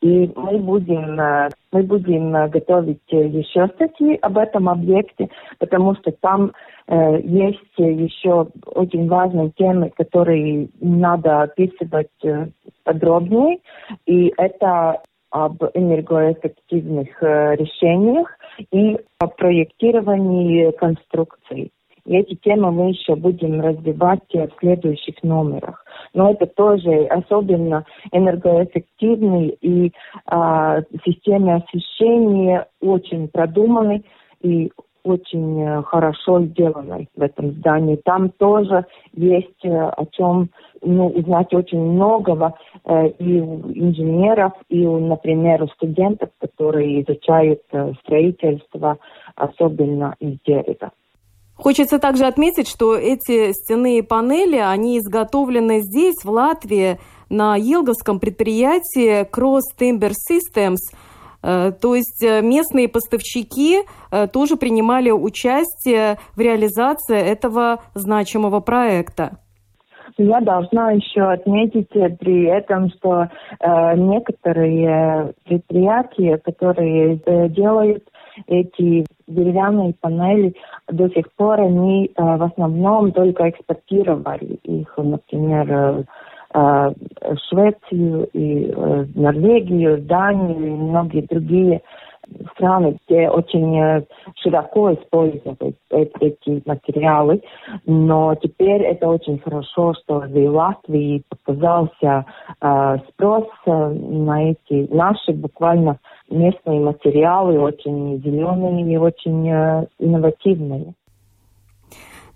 И 0.00 0.30
мы 0.36 0.58
будем, 0.58 1.18
э, 1.20 1.48
мы 1.72 1.82
будем 1.82 2.34
э, 2.34 2.48
готовить 2.48 3.00
еще 3.08 3.68
статьи 3.74 4.18
об 4.20 4.38
этом 4.38 4.68
объекте, 4.68 5.28
потому 5.58 5.94
что 5.96 6.12
там 6.12 6.52
э, 6.88 7.20
есть 7.22 7.58
еще 7.76 8.48
очень 8.66 9.08
важные 9.08 9.50
темы, 9.56 9.90
которые 9.96 10.68
надо 10.80 11.42
описывать 11.42 12.08
э, 12.22 12.48
подробнее. 12.84 13.58
И 14.06 14.32
это 14.36 15.00
об 15.30 15.62
энергоэффективных 15.74 17.22
э, 17.22 17.56
решениях 17.56 18.28
и 18.72 18.98
о 19.18 19.26
проектировании 19.26 20.70
конструкций. 20.72 21.70
И 22.08 22.16
эти 22.16 22.34
темы 22.36 22.72
мы 22.72 22.88
еще 22.88 23.16
будем 23.16 23.60
развивать 23.60 24.22
в 24.32 24.48
следующих 24.60 25.22
номерах. 25.22 25.84
Но 26.14 26.30
это 26.30 26.46
тоже 26.46 27.04
особенно 27.04 27.84
энергоэффективный 28.12 29.48
и 29.60 29.92
а, 30.24 30.80
системы 31.04 31.56
освещения 31.56 32.66
очень 32.80 33.28
продуманы 33.28 34.04
и 34.40 34.72
очень 35.04 35.62
э, 35.62 35.82
хорошо 35.84 36.42
сделанной 36.42 37.08
в 37.16 37.22
этом 37.22 37.52
здании. 37.52 37.96
Там 37.96 38.30
тоже 38.30 38.84
есть 39.14 39.64
э, 39.64 39.68
о 39.70 40.04
чем 40.06 40.50
ну, 40.82 41.08
узнать 41.08 41.52
очень 41.54 41.80
многого 41.80 42.54
э, 42.84 43.08
и 43.18 43.40
у 43.40 43.70
инженеров, 43.72 44.52
и, 44.68 44.86
у, 44.86 44.98
например, 44.98 45.62
у 45.62 45.68
студентов, 45.68 46.30
которые 46.40 47.02
изучают 47.02 47.62
строительство, 48.02 48.98
особенно 49.36 50.14
из 50.20 50.38
дерева. 50.44 50.90
Хочется 51.58 51.98
также 51.98 52.24
отметить, 52.24 52.68
что 52.68 52.96
эти 52.96 53.52
стенные 53.52 54.04
панели, 54.04 54.56
они 54.56 54.98
изготовлены 54.98 55.80
здесь, 55.80 56.14
в 56.22 56.30
Латвии, 56.30 56.98
на 57.28 57.56
Елговском 57.56 58.20
предприятии 58.20 59.28
Cross 59.28 59.76
Timber 59.78 60.12
Systems. 60.12 60.76
Э, 61.42 61.72
то 61.72 61.96
есть 61.96 62.22
э, 62.22 62.42
местные 62.42 62.88
поставщики 62.88 63.80
э, 64.10 64.28
тоже 64.28 64.56
принимали 64.56 65.10
участие 65.10 66.18
в 66.36 66.40
реализации 66.40 67.18
этого 67.18 67.80
значимого 67.94 68.60
проекта. 68.60 69.38
Я 70.16 70.40
должна 70.40 70.92
еще 70.92 71.22
отметить 71.22 71.90
при 71.90 72.44
этом, 72.46 72.90
что 72.90 73.28
э, 73.60 73.96
некоторые 73.96 75.34
предприятия, 75.44 76.38
которые 76.38 77.20
э, 77.24 77.48
делают 77.48 78.04
эти 78.46 79.04
деревянные 79.28 79.94
панели 80.00 80.54
до 80.88 81.08
сих 81.10 81.30
пор 81.32 81.60
они 81.60 82.06
э, 82.06 82.10
в 82.22 82.42
основном 82.42 83.12
только 83.12 83.50
экспортировали 83.50 84.58
их, 84.64 84.92
например, 84.96 85.70
э, 85.70 86.04
э, 86.54 86.90
Швецию 87.48 88.28
и 88.32 88.72
Норвегию, 89.14 89.98
Данию 89.98 90.66
и 90.66 90.70
многие 90.70 91.22
другие 91.22 91.82
страны, 92.52 92.98
где 93.06 93.28
очень 93.28 94.06
широко 94.36 94.94
используют 94.94 95.60
эти 95.90 96.62
материалы. 96.66 97.42
Но 97.86 98.34
теперь 98.34 98.82
это 98.82 99.08
очень 99.08 99.38
хорошо, 99.38 99.94
что 99.94 100.20
в 100.20 100.50
Латвии 100.50 101.22
показался 101.28 102.26
спрос 103.10 103.46
на 103.66 104.50
эти 104.50 104.92
наши 104.92 105.32
буквально 105.32 105.98
местные 106.30 106.80
материалы 106.80 107.58
очень 107.58 108.20
зеленые 108.22 108.92
и 108.92 108.96
очень 108.96 109.48
э, 109.48 109.86
инновативные. 109.98 110.94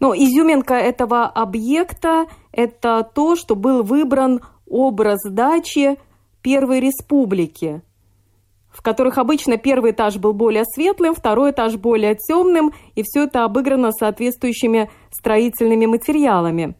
Но 0.00 0.14
изюминка 0.14 0.74
этого 0.74 1.26
объекта– 1.26 2.26
это 2.52 3.08
то, 3.14 3.36
что 3.36 3.54
был 3.54 3.82
выбран 3.82 4.40
образ 4.68 5.20
дачи 5.30 5.96
Первой 6.42 6.80
Республики, 6.80 7.82
в 8.72 8.82
которых 8.82 9.18
обычно 9.18 9.56
первый 9.56 9.92
этаж 9.92 10.18
был 10.18 10.32
более 10.32 10.64
светлым, 10.64 11.14
второй 11.14 11.50
этаж 11.50 11.76
более 11.76 12.14
темным, 12.14 12.72
и 12.94 13.02
все 13.02 13.24
это 13.24 13.44
обыграно 13.44 13.92
соответствующими 13.92 14.90
строительными 15.10 15.86
материалами. 15.86 16.74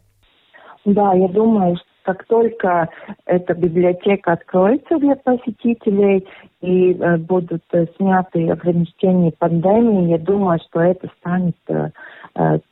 Да, 0.85 1.13
я 1.15 1.29
думаю, 1.29 1.77
что 1.77 1.87
как 2.05 2.25
только 2.27 2.89
эта 3.27 3.55
библиотека 3.55 4.33
откроется 4.33 4.99
для 4.99 5.17
посетителей 5.17 6.27
и 6.61 6.95
э, 6.95 7.17
будут 7.17 7.63
э, 7.73 7.87
сняты 7.97 8.51
ограничения 8.51 9.33
пандемии, 9.33 10.11
я 10.11 10.19
думаю, 10.19 10.59
что 10.69 10.81
это 10.81 11.09
станет 11.21 11.57
э, 11.69 11.91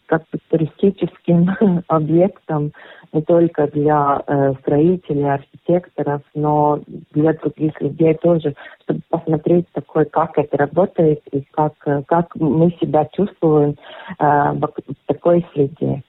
как 0.07 0.23
бы 0.33 0.39
туристическим 0.49 1.83
объектом 1.89 2.73
не 3.13 3.23
только 3.23 3.67
для 3.69 4.23
э, 4.27 4.53
строителей, 4.61 5.33
архитекторов, 5.33 6.23
но 6.35 6.81
для 7.13 7.33
других 7.35 7.81
людей 7.81 8.15
тоже, 8.15 8.55
чтобы 8.85 9.01
посмотреть 9.09 9.67
такой, 9.73 10.05
как 10.07 10.39
это 10.39 10.57
работает 10.57 11.23
и 11.33 11.43
как, 11.51 11.75
как 12.07 12.35
мы 12.37 12.71
себя 12.81 13.09
чувствуем 13.13 13.77
э, 14.19 14.25
в 14.53 14.73
такой 15.07 15.47
среде. 15.53 16.03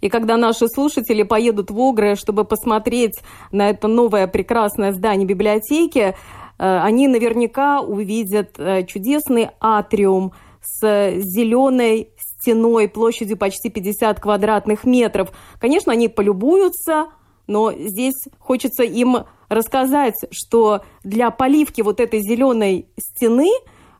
И 0.00 0.08
когда 0.08 0.36
наши 0.36 0.66
слушатели 0.66 1.22
поедут 1.22 1.70
в 1.70 1.78
Огры, 1.78 2.16
чтобы 2.16 2.44
посмотреть 2.44 3.20
на 3.52 3.68
это 3.68 3.86
новое 3.86 4.26
прекрасное 4.26 4.92
здание 4.92 5.26
библиотеки, 5.26 5.98
э, 5.98 6.12
они 6.58 7.06
наверняка 7.06 7.80
увидят 7.80 8.56
чудесный 8.86 9.50
атриум 9.60 10.32
с 10.62 11.12
зеленой 11.16 12.10
стеной 12.40 12.88
площадью 12.88 13.36
почти 13.36 13.70
50 13.70 14.20
квадратных 14.20 14.84
метров. 14.84 15.30
Конечно, 15.60 15.92
они 15.92 16.08
полюбуются, 16.08 17.08
но 17.46 17.72
здесь 17.72 18.26
хочется 18.38 18.82
им 18.82 19.24
рассказать, 19.48 20.14
что 20.30 20.82
для 21.02 21.30
поливки 21.30 21.82
вот 21.82 22.00
этой 22.00 22.20
зеленой 22.20 22.86
стены 22.98 23.50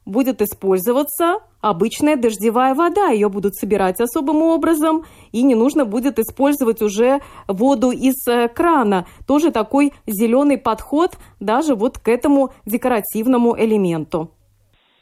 будет 0.07 0.41
использоваться 0.43 1.41
обычная 1.61 2.17
дождевая 2.17 2.75
вода. 2.75 3.09
Ее 3.09 3.29
будут 3.29 3.55
собирать 3.55 4.01
особым 4.01 4.43
образом, 4.43 5.05
и 5.33 5.43
не 5.43 5.55
нужно 5.55 5.85
будет 5.85 6.19
использовать 6.19 6.81
уже 6.83 7.21
воду 7.47 7.91
из 7.91 8.27
э, 8.27 8.49
крана. 8.49 9.07
Тоже 9.27 9.51
такой 9.51 9.93
зеленый 10.07 10.57
подход 10.57 11.19
даже 11.39 11.75
вот 11.75 11.99
к 11.99 12.09
этому 12.09 12.53
декоративному 12.65 13.59
элементу. 13.59 14.31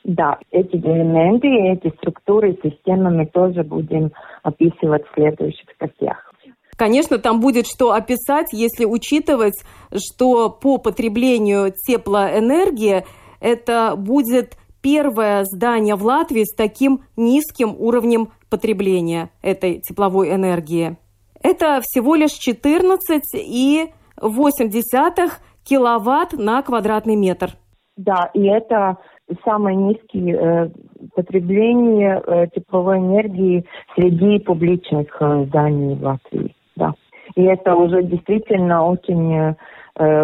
Да, 0.08 0.38
эти 0.50 0.74
элементы, 0.76 1.46
эти 1.48 1.94
структуры, 1.98 2.58
системы 2.62 3.10
мы 3.10 3.26
тоже 3.26 3.62
будем 3.62 4.10
описывать 4.42 5.06
в 5.06 5.12
следующих 5.12 5.68
статьях. 5.74 6.32
Конечно, 6.78 7.18
там 7.18 7.40
будет 7.40 7.66
что 7.66 7.92
описать, 7.92 8.46
если 8.52 8.86
учитывать, 8.86 9.62
что 9.94 10.48
по 10.48 10.78
потреблению 10.78 11.74
теплоэнергии 11.86 13.04
это 13.38 13.96
будет 13.98 14.56
первое 14.80 15.44
здание 15.44 15.94
в 15.94 16.06
Латвии 16.06 16.44
с 16.44 16.54
таким 16.56 17.02
низким 17.18 17.76
уровнем 17.78 18.30
потребления 18.48 19.28
этой 19.42 19.80
тепловой 19.80 20.34
энергии. 20.34 20.96
Это 21.42 21.82
всего 21.82 22.14
лишь 22.14 22.32
14,8 22.32 25.30
киловатт 25.68 26.32
на 26.32 26.62
квадратный 26.62 27.16
метр. 27.16 27.58
Да, 27.98 28.30
и 28.32 28.46
это 28.46 28.96
самое 29.44 29.76
низкое 29.76 30.34
э, 30.34 30.70
потребление 31.14 32.22
э, 32.26 32.46
тепловой 32.54 32.98
энергии 32.98 33.64
среди 33.94 34.38
публичных 34.38 35.08
э, 35.20 35.44
зданий 35.46 35.94
в 35.94 36.02
Латвии. 36.02 36.54
Да. 36.76 36.94
И 37.34 37.42
это 37.42 37.74
уже 37.74 38.02
действительно 38.02 38.86
очень 38.86 39.34
э, 39.34 39.54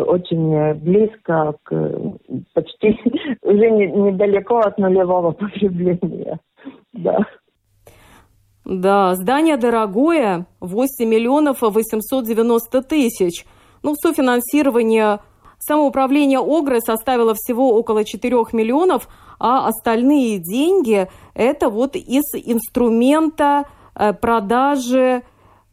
очень 0.01 0.75
близко 0.75 1.55
к 1.65 1.73
почти 2.55 2.99
уже 3.43 3.71
недалеко 3.71 4.59
от 4.59 4.79
нулевого 4.79 5.33
потребления. 5.33 6.39
Да. 6.93 7.19
Да, 8.65 9.15
здание 9.15 9.59
дорогое, 9.59 10.47
8 10.61 11.07
миллионов 11.07 11.61
890 11.61 12.83
тысяч. 12.83 13.45
Ну, 13.83 13.95
софинансирование 13.95 15.19
самоуправление 15.59 16.41
Огры 16.41 16.81
составило 16.81 17.35
всего 17.35 17.77
около 17.77 18.05
4 18.05 18.37
миллионов, 18.53 19.09
а 19.39 19.69
остальные 19.69 20.39
деньги– 20.39 21.09
это 21.35 21.69
вот 21.69 21.97
из 21.97 22.25
инструмента 22.35 23.65
э, 23.95 24.13
продажи 24.13 25.23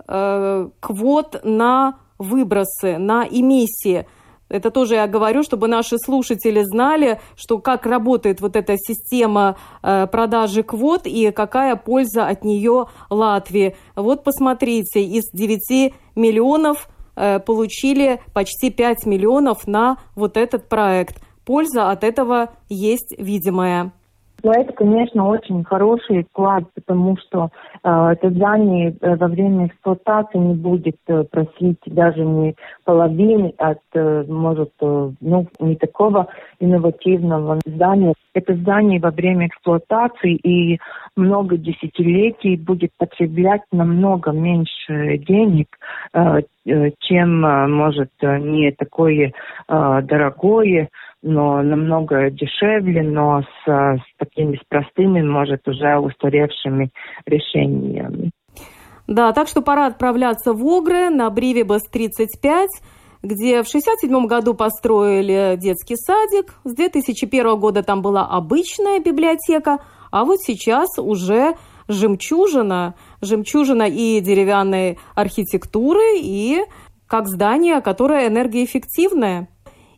э, 0.07 0.69
квот 0.79 1.41
на 1.43 1.99
выбросы, 2.17 2.97
на 2.97 3.25
эмиссии– 3.29 4.05
это 4.51 4.69
тоже 4.69 4.95
я 4.95 5.07
говорю, 5.07 5.43
чтобы 5.43 5.67
наши 5.67 5.97
слушатели 5.97 6.61
знали, 6.63 7.21
что 7.37 7.59
как 7.59 7.85
работает 7.85 8.41
вот 8.41 8.57
эта 8.57 8.75
система 8.77 9.55
э, 9.81 10.07
продажи 10.07 10.61
квот 10.61 11.07
и 11.07 11.31
какая 11.31 11.77
польза 11.77 12.27
от 12.27 12.43
нее 12.43 12.87
Латвии. 13.09 13.77
Вот 13.95 14.25
посмотрите, 14.25 15.03
из 15.03 15.31
9 15.31 15.93
миллионов 16.15 16.89
получили 17.15 18.21
почти 18.33 18.69
5 18.69 19.05
миллионов 19.05 19.67
на 19.67 19.97
вот 20.15 20.37
этот 20.37 20.69
проект. 20.69 21.21
Польза 21.45 21.89
от 21.89 22.03
этого 22.03 22.51
есть 22.69 23.13
видимая. 23.17 23.91
Но 24.43 24.53
это, 24.53 24.73
конечно, 24.73 25.27
очень 25.27 25.63
хороший 25.63 26.23
вклад, 26.23 26.63
потому 26.73 27.17
что 27.17 27.49
э, 27.83 28.09
это 28.13 28.29
здание 28.31 28.95
э, 28.99 29.15
во 29.15 29.27
время 29.27 29.67
эксплуатации 29.67 30.37
не 30.37 30.55
будет 30.55 30.97
э, 31.07 31.23
просить 31.25 31.79
даже 31.85 32.25
не 32.25 32.55
половины 32.83 33.53
от, 33.57 33.79
э, 33.93 34.23
может, 34.27 34.71
э, 34.81 35.11
ну, 35.21 35.47
не 35.59 35.75
такого 35.75 36.27
инновативного 36.59 37.59
здания. 37.65 38.13
Это 38.33 38.55
здание 38.55 38.99
во 38.99 39.11
время 39.11 39.47
эксплуатации 39.47 40.35
и 40.35 40.79
много 41.15 41.57
десятилетий 41.57 42.55
будет 42.55 42.91
потреблять 42.97 43.61
намного 43.71 44.31
меньше 44.31 45.17
денег, 45.19 45.67
э, 46.13 46.41
э 46.65 46.91
чем, 46.99 47.45
э, 47.45 47.67
может, 47.67 48.11
не 48.21 48.71
такое 48.71 49.33
э, 49.67 50.01
дорогое 50.03 50.89
но 51.21 51.61
намного 51.61 52.29
дешевле, 52.29 53.03
но 53.03 53.41
с, 53.41 53.67
с 53.67 54.17
такими 54.17 54.57
с 54.57 54.61
простыми, 54.67 55.21
может, 55.21 55.67
уже 55.67 55.97
устаревшими 55.97 56.89
решениями. 57.25 58.31
Да, 59.07 59.33
так 59.33 59.47
что 59.47 59.61
пора 59.61 59.87
отправляться 59.87 60.53
в 60.53 60.65
Огры 60.65 61.09
на 61.09 61.29
Бривибас 61.29 61.83
35, 61.91 62.69
где 63.23 63.61
в 63.61 63.67
1967 63.67 64.25
году 64.25 64.53
построили 64.53 65.57
детский 65.57 65.95
садик. 65.95 66.55
С 66.63 66.73
2001 66.73 67.59
года 67.59 67.83
там 67.83 68.01
была 68.01 68.25
обычная 68.25 68.99
библиотека, 68.99 69.79
а 70.11 70.23
вот 70.23 70.39
сейчас 70.39 70.97
уже 70.97 71.55
жемчужина, 71.87 72.95
жемчужина 73.21 73.83
и 73.83 74.21
деревянной 74.21 74.97
архитектуры, 75.15 76.17
и 76.17 76.61
как 77.05 77.27
здание, 77.27 77.81
которое 77.81 78.27
энергоэффективное 78.27 79.49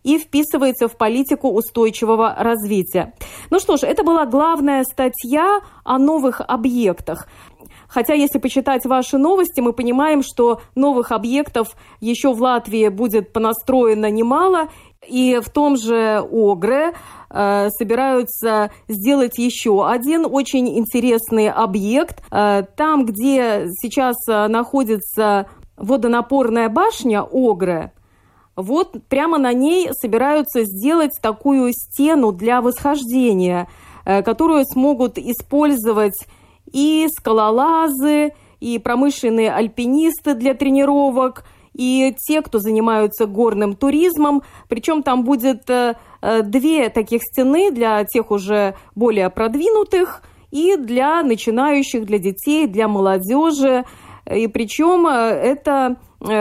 и 0.04 0.18
вписывается 0.18 0.88
в 0.88 0.98
политику 0.98 1.50
устойчивого 1.50 2.36
развития. 2.38 3.14
Ну 3.50 3.60
что 3.60 3.78
ж, 3.78 3.84
это 3.84 4.04
была 4.04 4.26
главная 4.26 4.84
статья 4.84 5.62
о 5.84 5.98
новых 5.98 6.42
объектах. 6.42 7.28
Хотя, 7.88 8.14
если 8.16 8.40
почитать 8.40 8.86
ваши 8.86 9.18
новости, 9.18 9.62
мы 9.62 9.72
понимаем, 9.72 10.24
что 10.24 10.62
новых 10.74 11.12
объектов 11.12 11.76
еще 12.02 12.34
в 12.34 12.42
Латвии 12.42 12.88
будет 12.88 13.32
понастроено 13.32 14.10
немало, 14.10 14.70
и 15.08 15.40
в 15.44 15.50
том 15.50 15.78
же 15.78 16.26
Огре 16.32 16.94
э, 17.30 17.70
собираются 17.70 18.72
сделать 18.88 19.38
еще 19.38 19.88
один 19.88 20.26
очень 20.26 20.78
интересный 20.78 21.50
объект. 21.50 22.24
Э, 22.32 22.64
там, 22.76 23.06
где 23.06 23.68
сейчас 23.80 24.16
э, 24.28 24.48
находится 24.48 25.48
водонапорная 25.78 26.70
башня 26.70 27.22
Огре, 27.22 27.92
вот 28.56 28.96
прямо 29.10 29.38
на 29.38 29.54
ней 29.54 29.90
собираются 29.94 30.64
сделать 30.64 31.12
такую 31.22 31.74
стену 31.74 32.32
для 32.32 32.62
восхождения, 32.62 33.68
э, 34.06 34.22
которую 34.22 34.66
смогут 34.66 35.18
использовать 35.18 36.18
и 36.72 37.08
скалолазы, 37.18 38.34
и 38.60 38.80
промышленные 38.80 39.52
альпинисты 39.52 40.36
для 40.36 40.54
тренировок, 40.54 41.46
и 41.74 42.16
те, 42.18 42.42
кто 42.42 42.60
занимаются 42.60 43.26
горным 43.26 43.76
туризмом. 43.76 44.44
Причем 44.70 45.02
там 45.02 45.24
будет 45.24 45.70
э, 45.70 45.96
э, 46.22 46.44
две 46.44 46.90
таких 46.90 47.24
стены 47.24 47.72
для 47.72 48.04
тех 48.06 48.30
уже 48.30 48.76
более 48.96 49.30
продвинутых 49.32 50.22
и 50.52 50.78
для 50.78 51.24
начинающих, 51.24 52.06
для 52.06 52.20
детей, 52.20 52.68
для 52.68 52.88
молодежи. 52.88 53.86
И 54.32 54.48
причем 54.48 55.08
это 55.08 55.98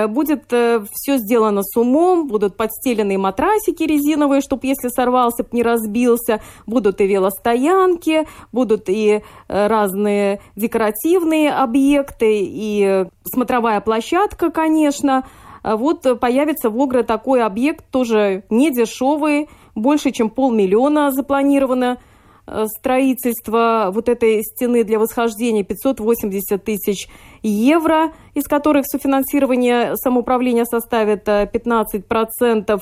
будет 0.06 0.52
э, 0.52 0.84
все 0.92 1.18
сделано 1.18 1.62
с 1.62 1.76
умом, 1.76 2.28
будут 2.28 2.56
подстеленные 2.56 3.18
матрасики 3.18 3.82
резиновые, 3.82 4.40
чтобы 4.40 4.66
если 4.66 4.88
сорвался, 4.88 5.44
не 5.52 5.62
разбился, 5.62 6.40
будут 6.66 7.00
и 7.00 7.06
велостоянки, 7.06 8.26
будут 8.52 8.88
и 8.88 9.22
э, 9.48 9.66
разные 9.66 10.40
декоративные 10.56 11.52
объекты, 11.52 12.40
и 12.42 13.06
смотровая 13.24 13.80
площадка, 13.80 14.50
конечно. 14.50 15.24
Вот 15.64 16.18
появится 16.18 16.70
в 16.70 16.80
Огре 16.80 17.04
такой 17.04 17.40
объект, 17.40 17.84
тоже 17.90 18.42
не 18.50 18.72
дешевый, 18.72 19.48
больше, 19.76 20.10
чем 20.10 20.28
полмиллиона 20.28 21.12
запланировано– 21.12 21.98
Э, 22.08 22.11
строительство 22.46 23.90
вот 23.92 24.08
этой 24.08 24.42
стены 24.42 24.84
для 24.84 24.98
восхождения 24.98 25.64
580 25.64 26.62
тысяч 26.62 27.08
евро, 27.42 28.12
из 28.34 28.44
которых 28.44 28.86
софинансирование 28.86 29.96
самоуправления 29.96 30.64
составит 30.64 31.28
15%. 31.28 32.64
Э, 32.66 32.78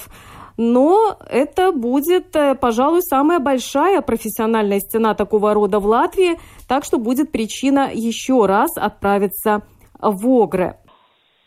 Но 0.56 1.16
это 1.30 1.72
будет, 1.72 2.36
э, 2.36 2.54
пожалуй, 2.54 3.02
самая 3.02 3.38
большая 3.38 4.00
профессиональная 4.02 4.80
стена 4.80 5.14
такого 5.14 5.54
рода 5.54 5.78
в 5.78 5.86
Латвии, 5.86 6.38
так 6.68 6.84
что 6.84 6.98
будет 6.98 7.30
причина 7.30 7.90
еще 7.92 8.46
раз 8.46 8.76
отправиться 8.76 9.62
в 10.00 10.28
Огры. 10.28 10.76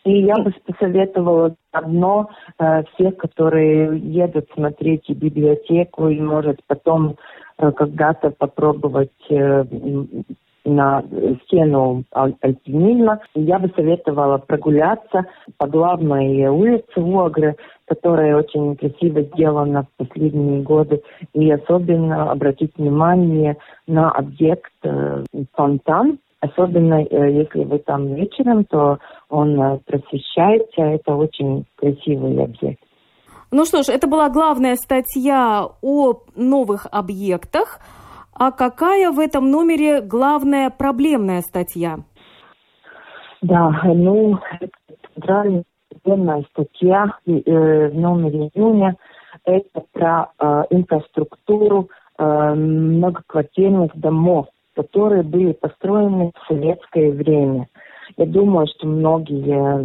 И 0.06 0.24
я 0.24 0.36
бы 0.36 0.52
посоветовала 0.66 1.56
одно 1.72 2.30
э, 2.60 2.84
всех, 2.94 3.18
которые 3.18 4.00
едут 4.00 4.50
смотреть 4.54 5.10
и 5.10 5.14
библиотеку, 5.14 6.10
и, 6.10 6.20
может, 6.20 6.60
потом 6.68 7.16
Э, 7.16 7.43
когда-то 7.58 8.32
попробовать 8.32 9.12
э, 9.30 9.64
на 10.66 11.04
стену 11.46 12.04
альпинизма. 12.12 13.20
Я 13.36 13.60
бы 13.60 13.70
советовала 13.76 14.38
прогуляться 14.38 15.26
по 15.58 15.68
главной 15.68 16.48
улице 16.48 17.00
Уогры, 17.00 17.56
которая 17.86 18.38
очень 18.38 18.76
красиво 18.78 19.22
сделана 19.22 19.84
в 19.84 19.98
последние 19.98 20.62
годы, 20.62 21.02
и 21.34 21.52
особенно 21.52 22.32
обратить 22.32 22.78
внимание 22.78 23.58
на 23.88 24.10
объект 24.12 24.72
э, 24.84 25.24
фонтан, 25.54 26.20
Особенно 26.44 26.96
если 26.96 27.64
вы 27.64 27.80
там 27.80 28.16
вечером, 28.16 28.66
то 28.66 28.98
он 29.30 29.80
просвещается, 29.86 30.82
это 30.82 31.16
очень 31.16 31.64
красивый 31.78 32.44
объект. 32.44 32.84
Ну 33.56 33.66
что 33.66 33.84
ж, 33.84 33.90
это 33.90 34.08
была 34.08 34.30
главная 34.30 34.76
статья 34.76 35.68
о 35.84 36.14
новых 36.36 36.88
объектах. 36.92 37.80
А 38.34 38.50
какая 38.50 39.12
в 39.12 39.20
этом 39.20 39.52
номере 39.52 40.02
главная 40.02 40.72
проблемная 40.72 41.42
статья? 41.42 41.98
Да, 43.44 43.70
ну, 43.84 44.40
центральная 45.14 46.46
статья 46.50 47.14
э, 47.28 47.90
в 47.90 47.94
номере 47.94 48.50
июня– 48.56 48.96
это 49.46 49.84
про 49.92 50.32
э, 50.40 50.64
инфраструктуру 50.72 51.90
э, 52.18 52.54
многоквартирных 52.56 53.96
домов, 53.96 54.48
которые 54.76 55.22
были 55.22 55.52
построены 55.52 56.32
в 56.36 56.48
советское 56.48 57.12
время. 57.12 57.68
Я 58.18 58.26
думаю, 58.26 58.66
что 58.66 58.88
многие 58.88 59.78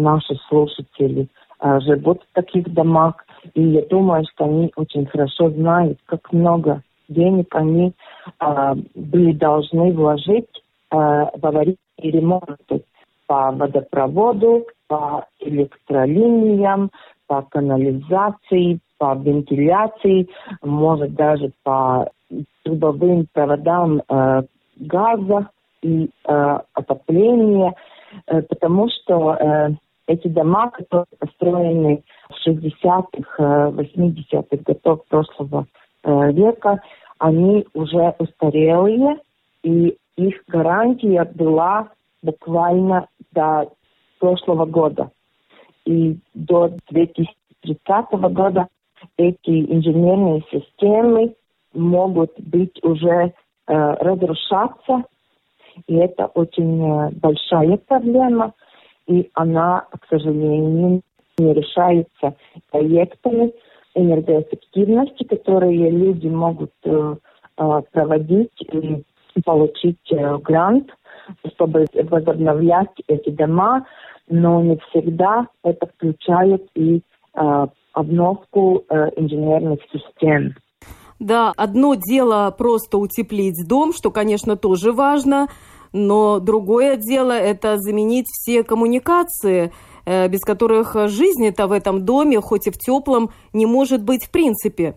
наши 0.00 0.34
слушатели– 0.48 1.28
живут 1.62 2.22
в 2.22 2.34
таких 2.34 2.72
домах. 2.72 3.24
И 3.54 3.62
я 3.62 3.82
думаю, 3.86 4.24
что 4.32 4.44
они 4.44 4.72
очень 4.76 5.06
хорошо 5.06 5.50
знают, 5.50 5.98
как 6.06 6.32
много 6.32 6.82
денег 7.08 7.54
они 7.54 7.92
а, 8.38 8.74
были 8.94 9.32
должны 9.32 9.92
вложить 9.92 10.48
а, 10.90 11.30
в 11.36 11.46
аварийные 11.46 11.76
ремонты 11.98 12.84
по 13.26 13.50
водопроводу, 13.52 14.66
по 14.88 15.26
электролиниям, 15.40 16.90
по 17.26 17.42
канализации, 17.42 18.78
по 18.98 19.14
вентиляции, 19.14 20.28
может 20.62 21.14
даже 21.14 21.50
по 21.62 22.10
трубовым 22.62 23.26
проводам 23.32 24.02
э, 24.08 24.42
газа 24.76 25.48
и 25.82 26.10
э, 26.26 26.58
отопления, 26.74 27.74
э, 28.26 28.42
потому 28.42 28.88
что 28.90 29.34
э, 29.34 29.70
эти 30.06 30.28
дома, 30.28 30.70
которые 30.70 31.06
построены 31.18 32.02
в 32.28 32.48
60-х, 32.48 33.70
80-х 33.70 34.46
э, 34.50 34.56
годов 34.56 35.04
прошлого 35.08 35.66
э, 36.04 36.32
века, 36.32 36.80
они 37.18 37.66
уже 37.74 38.14
устарелые, 38.18 39.18
и 39.62 39.96
их 40.16 40.42
гарантия 40.48 41.24
была 41.34 41.88
буквально 42.22 43.06
до 43.32 43.70
прошлого 44.18 44.66
года. 44.66 45.10
И 45.84 46.18
до 46.34 46.72
2000 46.90 47.32
2030 47.62 48.32
года 48.32 48.68
эти 49.16 49.72
инженерные 49.72 50.42
системы 50.50 51.34
могут 51.72 52.32
быть 52.38 52.78
уже 52.82 53.08
э, 53.08 53.32
разрушаться, 53.66 55.04
и 55.86 55.94
это 55.94 56.26
очень 56.26 56.82
э, 56.82 57.10
большая 57.12 57.76
проблема, 57.78 58.52
и 59.12 59.30
она, 59.34 59.86
к 59.90 60.06
сожалению, 60.08 61.02
не 61.38 61.52
решается 61.52 62.34
проектами 62.70 63.52
энергоэффективности, 63.94 65.24
которые 65.24 65.90
люди 65.90 66.28
могут 66.28 66.72
э, 66.84 67.16
э, 67.58 67.80
проводить 67.92 68.58
и 68.60 69.04
получить 69.44 70.00
э, 70.10 70.38
грант, 70.38 70.88
чтобы 71.54 71.86
возобновлять 72.10 72.90
эти 73.06 73.30
дома, 73.30 73.86
но 74.28 74.62
не 74.62 74.78
всегда 74.88 75.46
это 75.62 75.86
включает 75.86 76.66
и 76.74 77.02
обновку 77.94 78.84
инженерных 79.16 79.78
систем. 79.90 80.54
Да, 81.18 81.52
одно 81.56 81.94
дело 81.94 82.54
просто 82.56 82.98
утеплить 82.98 83.66
дом, 83.66 83.92
что, 83.94 84.10
конечно, 84.10 84.56
тоже 84.56 84.92
важно, 84.92 85.46
но 85.92 86.40
другое 86.40 86.96
дело– 86.96 87.32
это 87.32 87.76
заменить 87.78 88.26
все 88.28 88.64
коммуникации, 88.64 89.72
э, 90.04 90.28
без 90.28 90.40
которых 90.40 90.94
жизни-то 91.08 91.66
в 91.66 91.72
этом 91.72 92.04
доме, 92.04 92.40
хоть 92.40 92.66
и 92.66 92.70
в 92.70 92.78
теплом, 92.78 93.30
не 93.52 93.66
может 93.66 94.04
быть 94.04 94.24
в 94.24 94.30
принципе. 94.30 94.94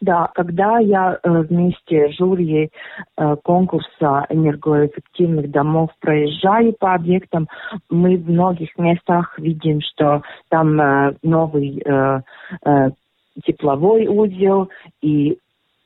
Да, 0.00 0.28
когда 0.34 0.78
я 0.80 1.16
э, 1.22 1.42
вместе 1.42 2.08
с 2.08 2.16
жюри 2.16 2.70
э, 3.16 3.36
конкурса 3.44 4.26
энергоэффективных 4.28 5.50
домов 5.50 5.90
проезжаю 6.00 6.74
по 6.78 6.94
объектам, 6.94 7.48
мы 7.88 8.16
в 8.16 8.28
многих 8.28 8.76
местах 8.78 9.38
видим, 9.38 9.80
что 9.80 10.22
там 10.48 10.76
новый 11.22 11.82
тепловой 13.44 14.06
узел 14.08 14.68
и 15.00 15.38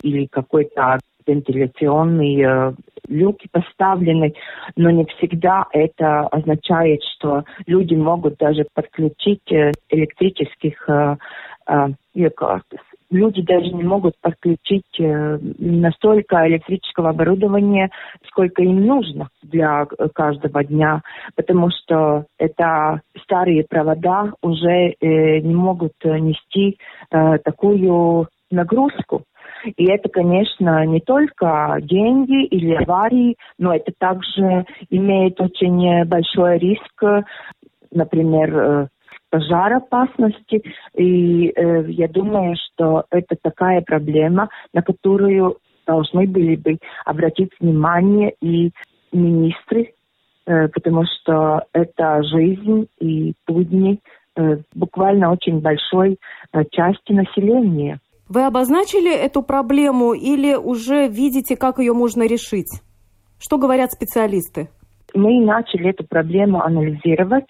или 0.02 0.26
какой-то 0.26 0.98
вентиляционные 1.26 2.46
э, 2.46 2.72
люки 3.08 3.48
поставлены, 3.50 4.34
но 4.76 4.90
не 4.90 5.04
всегда 5.06 5.66
это 5.72 6.26
означает, 6.28 7.00
что 7.14 7.44
люди 7.66 7.94
могут 7.94 8.36
даже 8.38 8.66
подключить 8.74 9.50
э, 9.50 9.72
электрических 9.90 10.88
э, 10.88 11.16
люди 13.10 13.42
даже 13.42 13.72
не 13.72 13.82
могут 13.82 14.14
подключить 14.20 14.84
настолько 14.98 16.46
электрического 16.46 17.10
оборудования, 17.10 17.90
сколько 18.28 18.62
им 18.62 18.86
нужно 18.86 19.28
для 19.42 19.84
каждого 20.14 20.62
дня, 20.62 21.02
потому 21.34 21.70
что 21.70 22.26
это 22.38 23.00
старые 23.24 23.64
провода 23.68 24.32
уже 24.42 24.94
не 25.00 25.54
могут 25.54 25.94
нести 26.04 26.78
такую 27.10 28.28
нагрузку. 28.50 29.24
И 29.76 29.86
это, 29.86 30.08
конечно, 30.08 30.84
не 30.86 31.00
только 31.00 31.78
деньги 31.80 32.44
или 32.46 32.74
аварии, 32.74 33.36
но 33.58 33.74
это 33.74 33.92
также 33.98 34.66
имеет 34.90 35.40
очень 35.40 36.04
большой 36.04 36.58
риск, 36.58 37.24
например, 37.90 38.56
э, 38.56 38.88
пожаропасности. 39.30 40.62
И 40.94 41.48
э, 41.48 41.84
я 41.88 42.08
думаю, 42.08 42.56
что 42.56 43.04
это 43.10 43.36
такая 43.40 43.80
проблема, 43.80 44.48
на 44.72 44.82
которую 44.82 45.58
должны 45.86 46.26
были 46.26 46.56
бы 46.56 46.78
обратить 47.04 47.52
внимание 47.60 48.34
и 48.40 48.70
министры, 49.12 49.92
э, 50.46 50.68
потому 50.68 51.04
что 51.04 51.64
это 51.72 52.22
жизнь 52.24 52.88
и 53.00 53.34
будни 53.46 54.00
э, 54.36 54.58
буквально 54.74 55.32
очень 55.32 55.60
большой 55.60 56.18
э, 56.52 56.64
части 56.70 57.12
населения. 57.12 58.00
Вы 58.28 58.44
обозначили 58.44 59.14
эту 59.14 59.42
проблему 59.42 60.12
или 60.12 60.54
уже 60.54 61.06
видите, 61.08 61.56
как 61.56 61.78
ее 61.78 61.92
можно 61.92 62.26
решить? 62.26 62.82
Что 63.38 63.58
говорят 63.58 63.92
специалисты? 63.92 64.68
Мы 65.14 65.40
начали 65.44 65.90
эту 65.90 66.04
проблему 66.04 66.60
анализировать, 66.60 67.48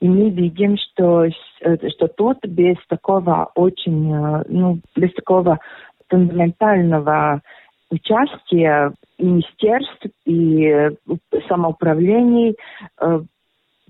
и 0.00 0.08
мы 0.08 0.30
видим, 0.30 0.76
что, 0.76 1.24
э, 1.24 1.30
что 1.88 2.08
тут 2.08 2.38
без 2.44 2.76
такого 2.88 3.50
очень, 3.54 4.12
э, 4.12 4.44
ну, 4.48 4.80
без 4.94 5.12
такого 5.14 5.58
фундаментального 6.08 7.40
участия 7.90 8.92
министерств 9.18 10.06
и 10.26 10.66
э, 10.66 10.90
самоуправлений 11.48 12.54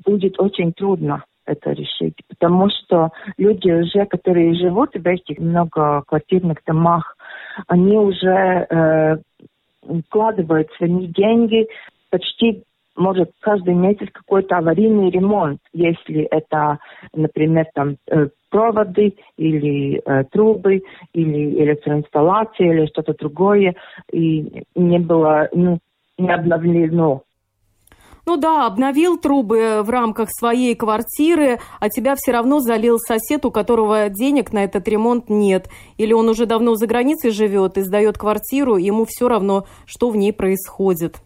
будет 0.05 0.39
очень 0.41 0.73
трудно 0.73 1.25
это 1.49 1.73
решить. 1.73 2.15
Потому 2.29 2.69
что 2.71 3.11
люди 3.37 3.71
уже, 3.71 4.07
которые 4.07 4.55
живут 4.55 4.91
в 4.95 5.07
этих 5.07 5.39
многоквартирных 5.39 6.59
домах, 6.67 7.17
они 7.67 7.97
уже 7.97 8.67
э, 8.71 9.17
вкладывают 10.07 10.69
свои 10.77 11.07
деньги 11.07 11.67
почти 12.11 12.63
может 12.99 13.31
каждый 13.41 13.75
месяц 13.75 14.09
какой-то 14.13 14.59
аварийный 14.59 15.11
ремонт, 15.11 15.61
если 15.73 16.23
это, 16.23 16.79
например, 17.15 17.67
там 17.73 17.97
э, 18.11 18.29
проводы 18.51 19.15
или 19.37 20.03
э, 20.05 20.25
трубы 20.33 20.83
или 21.13 21.63
электроинсталляция 21.63 22.73
или 22.73 22.87
что-то 22.87 23.15
другое, 23.15 23.77
и 24.13 24.65
не 24.75 24.99
было, 24.99 25.49
ну, 25.53 25.79
не 26.19 26.31
обновлено 26.31 27.23
ну 28.29 28.37
да, 28.37 28.67
обновил 28.67 29.17
трубы 29.19 29.81
в 29.83 29.89
рамках 29.89 30.29
своей 30.31 30.75
квартиры, 30.75 31.61
а 31.81 31.89
тебя 31.89 32.15
все 32.15 32.33
равно 32.33 32.61
залил 32.61 32.99
сосед, 32.99 33.47
у 33.47 33.51
которого 33.51 34.11
денег 34.11 34.53
на 34.53 34.65
этот 34.65 34.87
ремонт 34.87 35.31
нет. 35.31 35.71
Или 35.97 36.13
он 36.13 36.29
уже 36.29 36.45
давно 36.45 36.75
за 36.75 36.87
границей 36.87 37.31
живет 37.31 37.79
и 37.79 37.81
сдает 37.81 38.19
квартиру, 38.19 38.77
ему 38.77 39.07
все 39.09 39.29
равно, 39.29 39.65
что 39.87 40.11
в 40.11 40.17
ней 40.19 40.35
происходит. 40.35 41.23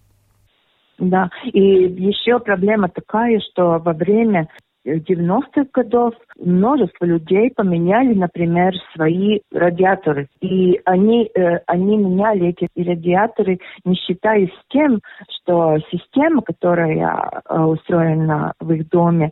Да, 0.99 1.29
и 1.53 1.61
еще 1.61 2.39
проблема 2.39 2.89
такая, 2.89 3.41
что 3.41 3.81
во 3.81 3.95
время 3.95 4.49
90-х 4.87 5.67
годов 5.73 6.15
множество 6.39 7.05
людей 7.05 7.51
поменяли, 7.55 8.15
например, 8.15 8.75
свои 8.95 9.41
радиаторы. 9.53 10.29
И 10.41 10.81
они, 10.85 11.31
э, 11.35 11.59
они 11.67 11.97
меняли 11.97 12.49
эти 12.49 12.69
радиаторы, 12.77 13.59
не 13.85 13.95
считаясь 13.95 14.51
тем, 14.69 15.01
что 15.29 15.79
система, 15.91 16.43
которая 16.43 17.43
э, 17.49 17.61
устроена 17.61 18.55
в 18.61 18.73
их 18.73 18.89
доме, 18.89 19.31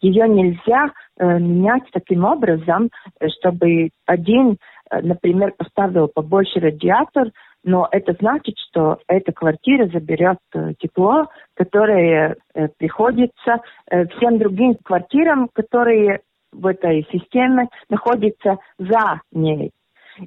ее 0.00 0.28
нельзя 0.28 0.90
э, 1.18 1.38
менять 1.38 1.84
таким 1.92 2.24
образом, 2.24 2.90
чтобы 3.38 3.90
один, 4.06 4.52
э, 4.52 4.56
например, 4.90 5.52
поставил 5.56 6.08
побольше 6.08 6.60
радиатор, 6.60 7.30
но 7.64 7.88
это 7.90 8.14
значит, 8.20 8.54
что 8.58 8.98
эта 9.08 9.32
квартира 9.32 9.88
заберет 9.88 10.38
э, 10.54 10.74
тепло, 10.78 11.26
которое 11.54 12.36
э, 12.54 12.68
приходится 12.78 13.60
э, 13.90 14.06
всем 14.06 14.38
другим 14.38 14.76
квартирам, 14.84 15.48
которые 15.52 16.20
в 16.52 16.64
этой 16.66 17.06
системе 17.10 17.68
находятся 17.88 18.58
за 18.78 19.20
ней. 19.32 19.72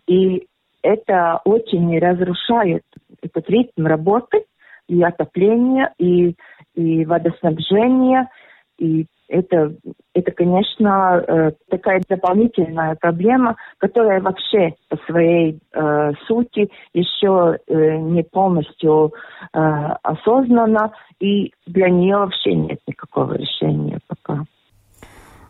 И 0.05 0.47
это 0.81 1.39
очень 1.45 1.97
разрушает 1.97 2.83
этот 3.21 3.49
ритм 3.49 3.85
работы 3.85 4.43
и 4.89 5.01
отопления, 5.01 5.93
и, 5.97 6.35
и 6.75 7.05
водоснабжения, 7.05 8.29
и 8.77 9.05
это, 9.29 9.75
это, 10.13 10.31
конечно, 10.31 11.23
э, 11.25 11.51
такая 11.69 12.01
дополнительная 12.09 12.95
проблема, 12.99 13.55
которая 13.77 14.21
вообще 14.21 14.73
по 14.89 14.97
своей 15.05 15.59
э, 15.71 16.11
сути 16.27 16.69
еще 16.93 17.57
э, 17.67 17.97
не 17.97 18.23
полностью 18.23 19.13
э, 19.53 19.59
осознана, 20.03 20.91
и 21.19 21.53
для 21.67 21.89
нее 21.89 22.17
вообще 22.17 22.55
нет 22.55 22.79
никакого 22.87 23.33
решения 23.33 23.99
пока. 24.07 24.43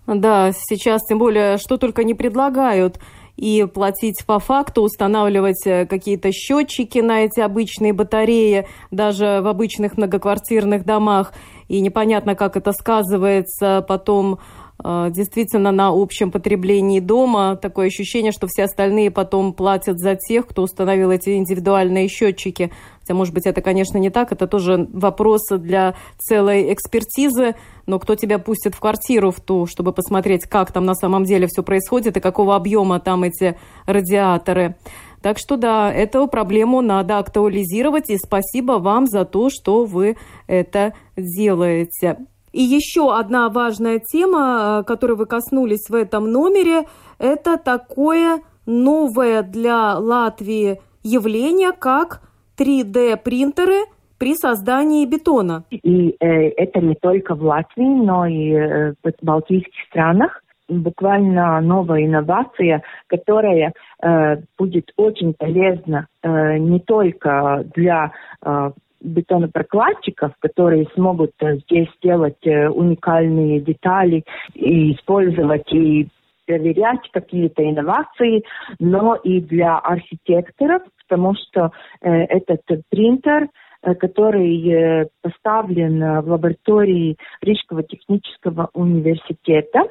Да, 0.08 0.52
сейчас 0.52 1.04
тем 1.04 1.20
более, 1.20 1.58
что 1.58 1.78
только 1.78 2.04
не 2.04 2.16
предлагают 2.16 2.98
и 3.40 3.66
платить 3.74 4.26
по 4.26 4.40
факту, 4.40 4.82
устанавливать 4.82 5.66
э, 5.66 5.86
какие-то 5.86 6.32
счетчики 6.32 7.00
на 7.00 7.22
эти 7.22 7.40
обычные 7.40 7.94
батареи, 7.94 8.68
даже 8.92 9.40
в 9.42 9.48
обычных 9.48 9.98
многоквартирных 9.98 10.84
домах. 10.84 11.34
И 11.70 11.80
непонятно, 11.80 12.36
как 12.36 12.58
это 12.58 12.74
сказывается 12.74 13.86
потом 13.88 14.40
э, 14.84 15.10
действительно 15.12 15.72
на 15.72 15.90
общем 15.90 16.32
потреблении 16.32 17.00
дома. 17.00 17.56
Такое 17.56 17.88
ощущение, 17.88 18.32
что 18.32 18.48
все 18.48 18.64
остальные 18.64 19.12
потом 19.12 19.54
платят 19.54 20.00
за 20.00 20.16
тех, 20.16 20.48
кто 20.48 20.64
установил 20.64 21.12
эти 21.12 21.38
индивидуальные 21.38 22.10
счетчики. 22.10 22.72
Хотя, 23.02 23.14
может 23.14 23.34
быть, 23.34 23.46
это, 23.46 23.62
конечно, 23.62 23.98
не 23.98 24.10
так. 24.10 24.32
Это 24.32 24.48
тоже 24.48 24.90
вопрос 24.92 25.48
для 25.50 25.96
целой 26.18 26.74
экспертизы 26.74 27.56
но 27.90 27.98
кто 27.98 28.14
тебя 28.14 28.38
пустит 28.38 28.76
в 28.76 28.80
квартиру 28.80 29.32
в 29.32 29.40
ту, 29.42 29.66
чтобы 29.66 29.92
посмотреть, 29.94 30.44
как 30.44 30.72
там 30.72 30.86
на 30.86 30.94
самом 30.94 31.24
деле 31.24 31.48
все 31.48 31.64
происходит 31.64 32.18
и 32.18 32.20
какого 32.20 32.56
объема 32.56 33.00
там 33.00 33.24
эти 33.24 33.58
радиаторы. 33.88 34.76
Так 35.22 35.38
что 35.38 35.58
да, 35.58 35.92
эту 35.92 36.28
проблему 36.28 36.82
надо 36.82 37.18
актуализировать, 37.18 38.10
и 38.10 38.18
спасибо 38.18 38.74
вам 38.74 39.08
за 39.08 39.26
то, 39.26 39.50
что 39.50 39.86
вы 39.86 40.16
это 40.48 40.94
делаете. 41.18 42.18
И 42.52 42.62
еще 42.62 43.16
одна 43.16 43.50
важная 43.50 44.00
тема, 44.00 44.84
которой 44.88 45.16
вы 45.18 45.26
коснулись 45.26 45.90
в 45.90 45.94
этом 45.94 46.32
номере, 46.32 46.86
это 47.20 47.58
такое 47.58 48.42
новое 48.66 49.44
для 49.44 49.98
Латвии 49.98 50.80
явление, 51.04 51.72
как 51.74 52.22
3D-принтеры 52.58 53.86
при 54.18 54.36
создании 54.36 55.06
бетона. 55.06 55.64
И 55.70 56.16
э, 56.20 56.50
это 56.50 56.80
не 56.82 56.96
только 56.96 57.36
в 57.36 57.44
Латвии, 57.44 57.84
но 57.84 58.26
и 58.26 58.52
э, 58.52 58.94
в 59.04 59.26
балтийских 59.26 59.86
странах 59.90 60.44
буквально 60.70 61.60
новая 61.62 62.06
инновация, 62.06 62.84
которая 63.08 63.74
э, 64.02 64.38
будет 64.58 64.92
очень 64.96 65.34
полезна 65.34 66.08
э, 66.22 66.58
не 66.58 66.80
только 66.80 67.66
для 67.76 68.12
э, 68.46 68.72
бетонопрокладчиков, 69.02 70.34
которые 70.40 70.88
смогут 70.94 71.32
э, 71.42 71.58
здесь 71.58 71.88
сделать 71.98 72.46
э, 72.46 72.70
уникальные 72.70 73.62
детали 73.62 74.24
и 74.54 74.94
использовать 74.94 75.72
и 75.74 76.08
проверять 76.46 77.10
какие-то 77.12 77.64
инновации, 77.64 78.44
но 78.80 79.16
и 79.16 79.40
для 79.40 79.78
архитекторов, 79.78 80.82
потому 81.08 81.36
что 81.36 81.72
э, 82.02 82.10
этот 82.10 82.62
принтер, 82.90 83.50
э, 83.84 83.94
который 83.96 84.68
э, 84.68 85.08
поставлен 85.22 86.22
в 86.22 86.30
лаборатории 86.30 87.18
Рижского 87.42 87.84
технического 87.84 88.70
университета, 88.74 89.84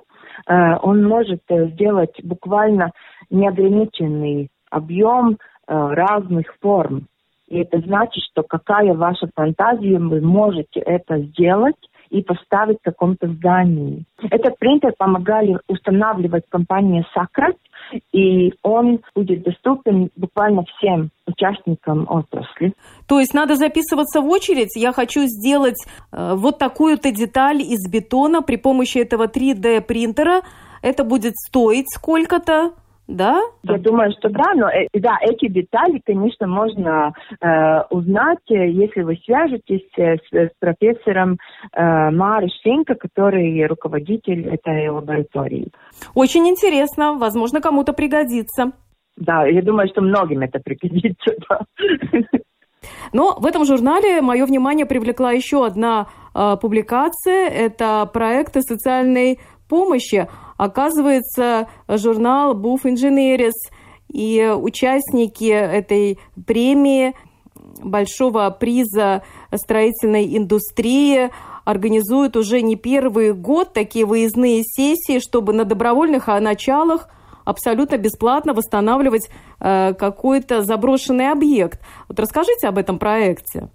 он 0.47 1.05
может 1.05 1.43
э, 1.49 1.69
сделать 1.69 2.15
буквально 2.23 2.93
неограниченный 3.31 4.51
объем 4.71 5.33
э, 5.33 5.37
разных 5.67 6.47
форм. 6.61 7.07
И 7.49 7.59
это 7.59 7.81
значит, 7.81 8.23
что 8.31 8.43
какая 8.43 8.95
ваша 8.95 9.29
фантазия, 9.35 9.99
вы 9.99 10.21
можете 10.21 10.81
это 10.81 11.19
сделать 11.19 11.77
и 12.11 12.23
поставить 12.23 12.79
в 12.81 12.85
каком-то 12.85 13.29
здании. 13.29 14.05
Этот 14.31 14.59
принтер 14.59 14.93
помогали 14.97 15.59
устанавливать 15.69 16.45
компания 16.49 17.05
Sacrat, 17.17 17.57
и 18.13 18.53
он 18.63 19.01
будет 19.15 19.43
доступен 19.43 20.11
буквально 20.17 20.65
всем 20.65 21.11
участникам 21.27 22.07
отрасли. 22.09 22.73
То 23.07 23.21
есть 23.21 23.35
надо 23.35 23.57
записываться 23.57 24.21
в 24.21 24.29
очередь. 24.29 24.77
Я 24.77 24.93
хочу 24.93 25.21
сделать 25.27 25.79
э, 26.13 26.35
вот 26.35 26.59
такую-то 26.59 27.13
деталь 27.13 27.61
из 27.63 27.91
бетона 27.91 28.43
при 28.43 28.57
помощи 28.57 28.99
этого 28.99 29.27
3D 29.27 29.81
принтера. 29.83 30.43
Это 30.83 31.05
будет 31.05 31.35
стоить 31.37 31.87
сколько-то? 31.95 32.73
Да? 33.09 33.41
Я 33.63 33.79
думаю, 33.79 34.13
что 34.19 34.29
да, 34.29 34.53
но 34.55 34.69
э, 34.69 34.87
да, 34.93 35.17
эти 35.23 35.49
детали, 35.49 36.01
конечно, 36.05 36.47
можно 36.47 37.15
э, 37.41 37.81
узнать, 37.89 38.51
э, 38.51 38.69
если 38.69 39.01
вы 39.01 39.17
свяжетесь 39.25 39.89
э, 39.97 40.17
с, 40.17 40.31
с 40.31 40.51
профессором 40.61 41.39
э, 41.73 42.11
Марой 42.11 42.51
Шенко, 42.63 42.97
который 42.97 43.67
руководитель 43.67 44.49
этой 44.49 44.91
лаборатории. 44.91 45.69
Очень 46.15 46.49
интересно, 46.51 47.15
возможно, 47.15 47.63
кому-то 47.63 47.95
пригодится. 47.95 48.73
Да, 49.17 49.47
я 49.47 49.63
думаю, 49.63 49.89
что 49.89 50.03
многим 50.03 50.41
это 50.43 50.61
пригодится. 50.61 51.35
Да. 51.49 51.61
Но 53.13 53.37
в 53.39 53.47
этом 53.47 53.65
журнале 53.65 54.21
мое 54.21 54.45
внимание 54.45 54.85
привлекла 54.85 55.33
еще 55.33 55.65
одна 55.65 56.09
э, 56.35 56.57
публикация. 56.61 57.49
Это 57.49 58.09
проекты 58.13 58.61
социальной 58.61 59.41
помощи. 59.69 60.29
Оказывается, 60.59 61.69
журнал 61.89 62.55
Буф 62.55 62.85
Инженерис 62.85 63.55
и 64.13 64.53
участники 64.55 65.51
этой 65.51 66.19
премии 66.47 67.15
большого 67.83 68.51
приза 68.51 69.23
строительной 69.55 70.37
индустрии 70.37 71.31
организуют 71.65 72.37
уже 72.37 72.61
не 72.61 72.77
первый 72.77 73.35
год 73.35 73.73
такие 73.73 74.05
выездные 74.05 74.63
сессии, 74.65 75.21
чтобы 75.21 75.53
на 75.53 75.65
добровольных 75.65 76.27
началах 76.27 77.09
абсолютно 77.45 77.97
бесплатно 77.97 78.53
восстанавливать 78.53 79.29
э, 79.61 79.95
какой-то 79.95 80.63
заброшенный 80.63 81.31
объект. 81.31 81.81
Вот 82.09 82.19
расскажите 82.19 82.69
об 82.69 82.79
этом 82.79 82.99
проекте. 82.99 83.69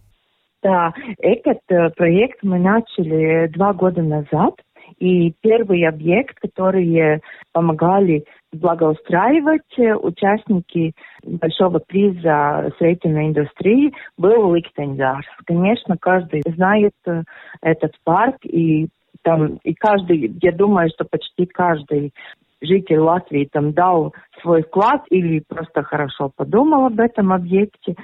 Да, 0.62 0.94
этот 1.20 1.60
э, 1.70 1.90
проект 1.96 2.40
мы 2.44 2.60
начали 2.60 3.48
два 3.48 3.74
года 3.74 4.02
назад. 4.02 4.56
И 5.00 5.34
первый 5.42 5.88
объект, 5.88 6.40
который 6.40 7.22
помогали 7.52 8.26
благоустраивать 8.54 9.62
э, 9.78 9.96
участники 9.96 10.94
большого 11.24 11.80
приза 11.80 12.72
строительной 12.76 13.28
индустрии, 13.28 13.94
был 14.18 14.54
Ликтензарс. 14.54 15.26
Конечно, 15.46 15.98
каждый 15.98 16.44
знает 16.46 16.94
э, 17.06 17.24
этот 17.62 17.94
парк, 18.04 18.38
и 18.44 18.88
там, 19.24 19.60
и 19.64 19.74
каждый, 19.74 20.38
я 20.42 20.52
думаю, 20.52 20.90
что 20.90 21.06
почти 21.06 21.46
каждый 21.46 22.14
житель 22.62 23.00
Латвии 23.00 23.50
там 23.52 23.74
дал 23.74 24.14
свой 24.42 24.64
вклад 24.64 25.04
или 25.10 25.44
просто 25.48 25.84
хорошо 25.84 26.32
подумал 26.36 26.86
об 26.86 27.00
этом 27.00 27.34
объекте. 27.34 27.96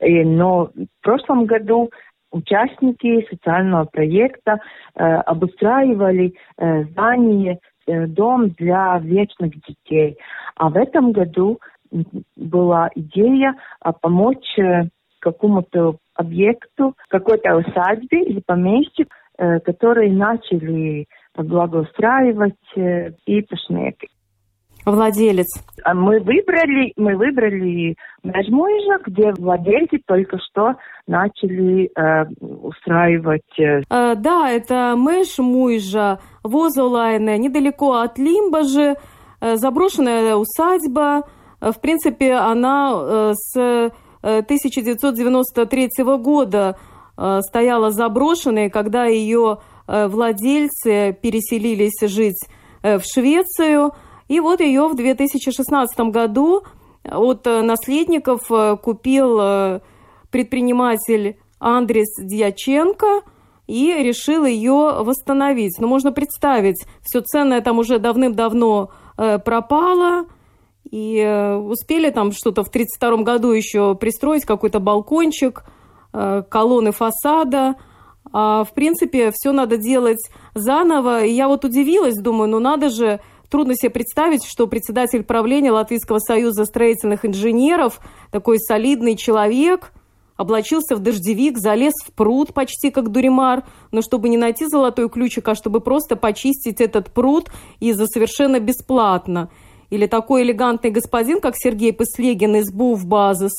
И, 0.00 0.24
но 0.24 0.70
в 0.74 1.02
прошлом 1.02 1.46
году 1.46 1.90
участники 2.30 3.26
социального 3.30 3.84
проекта 3.84 4.58
э, 4.94 5.04
обустраивали 5.04 6.34
э, 6.56 6.84
здание, 6.84 7.58
э, 7.86 8.06
дом 8.06 8.50
для 8.50 8.98
вечных 8.98 9.52
детей. 9.66 10.16
А 10.56 10.68
в 10.70 10.76
этом 10.76 11.12
году 11.12 11.60
была 12.36 12.90
идея 12.94 13.54
э, 13.84 13.90
помочь 14.00 14.58
э, 14.58 14.84
какому-то 15.20 15.96
объекту, 16.14 16.94
какой-то 17.08 17.56
усадьбе 17.56 18.22
или 18.22 18.40
поместью, 18.40 19.06
э, 19.38 19.60
которые 19.60 20.12
начали 20.12 21.06
благоустраивать 21.34 22.54
э, 22.76 23.12
ипошники 23.26 24.08
владелец? 24.84 25.46
А 25.84 25.94
мы 25.94 26.20
выбрали, 26.20 26.92
мы 26.96 27.16
выбрали 27.16 27.96
Межмуйжа, 28.22 28.98
где 29.06 29.32
владельцы 29.32 29.98
только 30.06 30.38
что 30.38 30.74
начали 31.06 31.90
э, 31.96 32.26
устраивать. 32.40 33.58
Э... 33.58 33.82
Э, 33.90 34.14
да, 34.16 34.50
это 34.50 34.94
Межмуйжа, 34.96 36.20
Возолайна, 36.42 37.38
недалеко 37.38 37.94
от 37.94 38.18
Лимбажи, 38.18 38.96
э, 39.40 39.56
заброшенная 39.56 40.36
усадьба. 40.36 41.22
Э, 41.60 41.72
в 41.72 41.80
принципе, 41.80 42.34
она 42.34 42.92
э, 42.92 43.32
с 43.34 43.90
1993 44.22 45.88
э, 45.98 46.16
года 46.18 46.76
э, 47.16 47.40
стояла 47.42 47.90
заброшенной, 47.90 48.68
когда 48.70 49.06
ее 49.06 49.58
э, 49.86 50.08
владельцы 50.08 51.16
переселились 51.22 52.00
жить 52.02 52.46
э, 52.82 52.98
в 52.98 53.02
Швецию– 53.04 53.92
и 54.30 54.38
вот 54.38 54.60
ее 54.60 54.86
в 54.86 54.94
2016 54.94 55.98
году 56.12 56.62
от 57.02 57.44
э, 57.48 57.62
наследников 57.62 58.42
э, 58.48 58.76
купил 58.76 59.38
э, 59.40 59.80
предприниматель 60.30 61.36
Андрес 61.58 62.14
Дьяченко 62.16 63.22
и 63.66 63.92
решил 63.92 64.44
ее 64.44 65.02
восстановить. 65.02 65.80
Но 65.80 65.88
можно 65.88 66.12
представить, 66.12 66.86
все 67.02 67.22
ценное 67.22 67.60
там 67.60 67.80
уже 67.80 67.98
давным-давно 67.98 68.90
пропало, 69.16 70.26
и 70.90 71.56
успели 71.62 72.10
там 72.10 72.32
что-то 72.32 72.62
в 72.62 72.68
1932 72.68 73.24
году 73.24 73.50
еще 73.50 73.94
пристроить 73.96 74.44
какой-то 74.44 74.80
балкончик, 74.80 75.64
колонны 76.12 76.92
фасада. 76.92 77.76
А 78.32 78.64
в 78.64 78.72
принципе, 78.72 79.30
все 79.34 79.52
надо 79.52 79.76
делать 79.76 80.30
заново. 80.54 81.24
И 81.24 81.32
я 81.32 81.48
вот 81.48 81.64
удивилась, 81.64 82.16
думаю, 82.16 82.48
ну 82.48 82.60
надо 82.60 82.88
же 82.88 83.20
Трудно 83.50 83.74
себе 83.74 83.90
представить, 83.90 84.44
что 84.44 84.68
председатель 84.68 85.24
правления 85.24 85.72
Латвийского 85.72 86.20
союза 86.20 86.64
строительных 86.64 87.24
инженеров, 87.24 88.00
такой 88.30 88.60
солидный 88.60 89.16
человек, 89.16 89.92
облачился 90.36 90.94
в 90.94 91.00
дождевик, 91.00 91.58
залез 91.58 91.94
в 92.06 92.12
пруд 92.12 92.54
почти 92.54 92.92
как 92.92 93.10
дуримар, 93.10 93.64
но 93.90 94.02
чтобы 94.02 94.28
не 94.28 94.36
найти 94.36 94.66
золотой 94.66 95.10
ключик, 95.10 95.48
а 95.48 95.56
чтобы 95.56 95.80
просто 95.80 96.14
почистить 96.14 96.80
этот 96.80 97.12
пруд 97.12 97.50
и 97.80 97.92
за 97.92 98.06
совершенно 98.06 98.60
бесплатно. 98.60 99.50
Или 99.90 100.06
такой 100.06 100.44
элегантный 100.44 100.90
господин, 100.90 101.40
как 101.40 101.54
Сергей 101.56 101.92
Пыслегин 101.92 102.54
из 102.54 102.72
БУВ 102.72 103.04
Базис, 103.04 103.52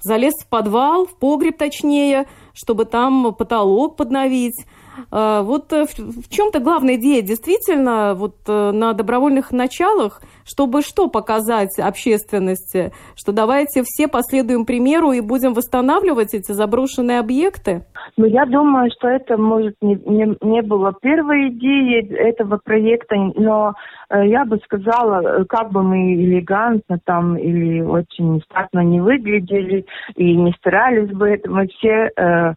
залез 0.00 0.32
в 0.42 0.48
подвал, 0.48 1.04
в 1.04 1.18
погреб 1.18 1.58
точнее, 1.58 2.26
чтобы 2.54 2.86
там 2.86 3.34
потолок 3.34 3.96
подновить. 3.96 4.64
А, 5.10 5.42
вот 5.42 5.72
э, 5.72 5.86
в 5.86 6.28
чем-то 6.28 6.60
главная 6.60 6.96
идея 6.96 7.22
действительно 7.22 8.14
вот 8.14 8.36
э, 8.46 8.70
на 8.72 8.92
добровольных 8.92 9.52
началах, 9.52 10.22
чтобы 10.44 10.82
что 10.82 11.08
показать 11.08 11.78
общественности, 11.78 12.92
что 13.16 13.32
давайте 13.32 13.82
все 13.84 14.08
последуем 14.08 14.66
примеру 14.66 15.12
и 15.12 15.20
будем 15.20 15.54
восстанавливать 15.54 16.34
эти 16.34 16.52
заброшенные 16.52 17.20
объекты? 17.20 17.84
Ну, 18.16 18.26
я 18.26 18.44
думаю, 18.46 18.90
что 18.96 19.08
это, 19.08 19.36
может, 19.36 19.74
не, 19.80 19.94
не, 20.06 20.36
не 20.40 20.62
было 20.62 20.92
первой 21.00 21.48
идеей 21.48 22.06
этого 22.14 22.58
проекта, 22.62 23.16
но 23.16 23.74
э, 24.10 24.26
я 24.26 24.44
бы 24.44 24.58
сказала, 24.64 25.44
как 25.44 25.70
бы 25.70 25.82
мы 25.82 26.14
элегантно 26.14 26.98
там 27.04 27.36
или 27.36 27.80
очень 27.80 28.42
статно 28.42 28.80
не 28.80 29.00
выглядели 29.00 29.86
и 30.16 30.36
не 30.36 30.52
старались 30.52 31.10
бы, 31.10 31.28
это 31.28 31.50
мы 31.50 31.68
все 31.68 32.10
э, 32.16 32.54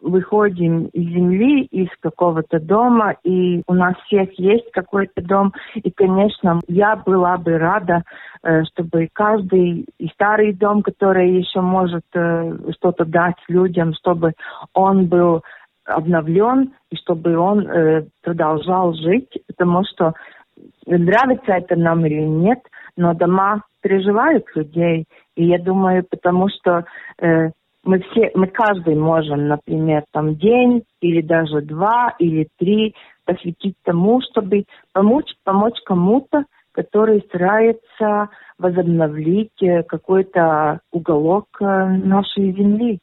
выходим 0.00 0.86
из 0.86 1.12
земли, 1.12 1.64
из 1.64 1.88
какого-то 2.00 2.58
дома, 2.58 3.14
и 3.22 3.62
у 3.66 3.74
нас 3.74 3.94
всех 4.06 4.36
есть 4.38 4.70
какой-то 4.72 5.22
дом. 5.22 5.52
И, 5.74 5.90
конечно, 5.90 6.60
я 6.66 6.96
была 6.96 7.36
бы 7.38 7.58
рада, 7.58 8.02
э, 8.42 8.64
чтобы 8.64 9.08
каждый 9.12 9.86
и 9.98 10.08
старый 10.08 10.52
дом, 10.52 10.82
который 10.82 11.30
еще 11.38 11.60
может 11.60 12.04
э, 12.14 12.56
что-то 12.76 13.04
дать 13.04 13.36
людям, 13.48 13.94
чтобы 13.94 14.32
он 14.74 15.06
был 15.06 15.42
обновлен 15.84 16.72
и 16.90 16.96
чтобы 16.96 17.36
он 17.36 17.66
э, 17.66 18.04
продолжал 18.22 18.92
жить, 18.94 19.30
потому 19.46 19.84
что 19.84 20.12
нравится 20.86 21.52
это 21.52 21.76
нам 21.76 22.04
или 22.04 22.20
нет, 22.20 22.58
но 22.96 23.14
дома 23.14 23.62
переживают 23.80 24.44
людей. 24.54 25.06
И 25.36 25.44
я 25.44 25.58
думаю, 25.58 26.04
потому 26.08 26.48
что 26.48 26.84
э, 27.20 27.50
мы 27.84 28.00
все, 28.00 28.30
мы 28.34 28.48
каждый 28.48 28.96
можем, 28.96 29.48
например, 29.48 30.04
там 30.12 30.36
день 30.36 30.84
или 31.00 31.22
даже 31.22 31.62
два 31.62 32.14
или 32.18 32.48
три 32.58 32.94
посвятить 33.24 33.76
тому, 33.84 34.20
чтобы 34.22 34.64
помочь, 34.92 35.32
помочь 35.44 35.78
кому-то, 35.84 36.44
который 36.72 37.20
старается 37.28 38.28
возобновить 38.58 39.62
э, 39.62 39.82
какой-то 39.82 40.80
уголок 40.92 41.46
э, 41.60 41.64
нашей 41.64 42.52
земли. 42.52 43.00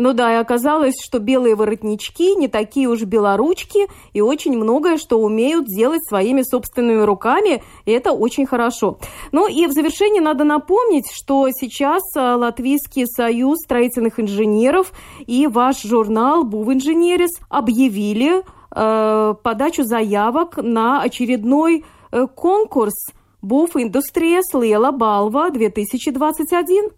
Ну 0.00 0.12
да, 0.12 0.32
и 0.32 0.36
оказалось, 0.36 0.94
что 1.04 1.18
белые 1.18 1.56
воротнички 1.56 2.36
не 2.36 2.46
такие 2.46 2.86
уж 2.86 3.02
белоручки 3.02 3.88
и 4.12 4.20
очень 4.20 4.56
многое, 4.56 4.96
что 4.96 5.18
умеют 5.18 5.66
делать 5.66 6.06
своими 6.06 6.42
собственными 6.42 7.02
руками, 7.02 7.64
и 7.84 7.90
это 7.90 8.12
очень 8.12 8.46
хорошо. 8.46 8.98
Ну 9.32 9.48
и 9.48 9.66
в 9.66 9.72
завершении 9.72 10.20
надо 10.20 10.44
напомнить, 10.44 11.06
что 11.12 11.48
сейчас 11.50 12.02
а, 12.16 12.36
Латвийский 12.36 13.08
союз 13.08 13.58
строительных 13.64 14.20
инженеров 14.20 14.92
и 15.26 15.48
ваш 15.48 15.82
журнал 15.82 16.44
«Був 16.44 16.68
Инженерис» 16.68 17.32
объявили 17.48 18.44
э, 18.70 19.34
подачу 19.42 19.82
заявок 19.82 20.58
на 20.58 21.02
очередной 21.02 21.84
э, 22.12 22.28
конкурс 22.36 22.94
«Був 23.42 23.74
Индустрия 23.74 24.42
Лела 24.54 24.92
Балва-2021». 24.92 26.92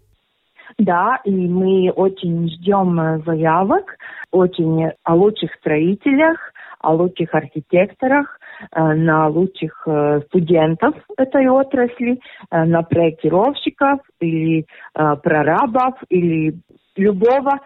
Да, 0.81 1.19
и 1.25 1.31
мы 1.31 1.91
очень 1.91 2.49
ждем 2.49 2.99
э, 2.99 3.19
заявок, 3.23 3.97
очень 4.31 4.89
о 5.03 5.13
лучших 5.13 5.53
строителях, 5.59 6.39
о 6.79 6.93
лучших 6.93 7.35
архитекторах, 7.35 8.39
э, 8.71 8.81
на 8.81 9.27
лучших 9.27 9.83
э, 9.85 10.21
студентов 10.25 10.95
этой 11.17 11.47
отрасли, 11.49 12.19
на 12.49 12.81
проектировщиков 12.81 13.99
или 14.19 14.65
прорабов 14.93 15.93
или 16.09 16.55
любого 16.95 17.59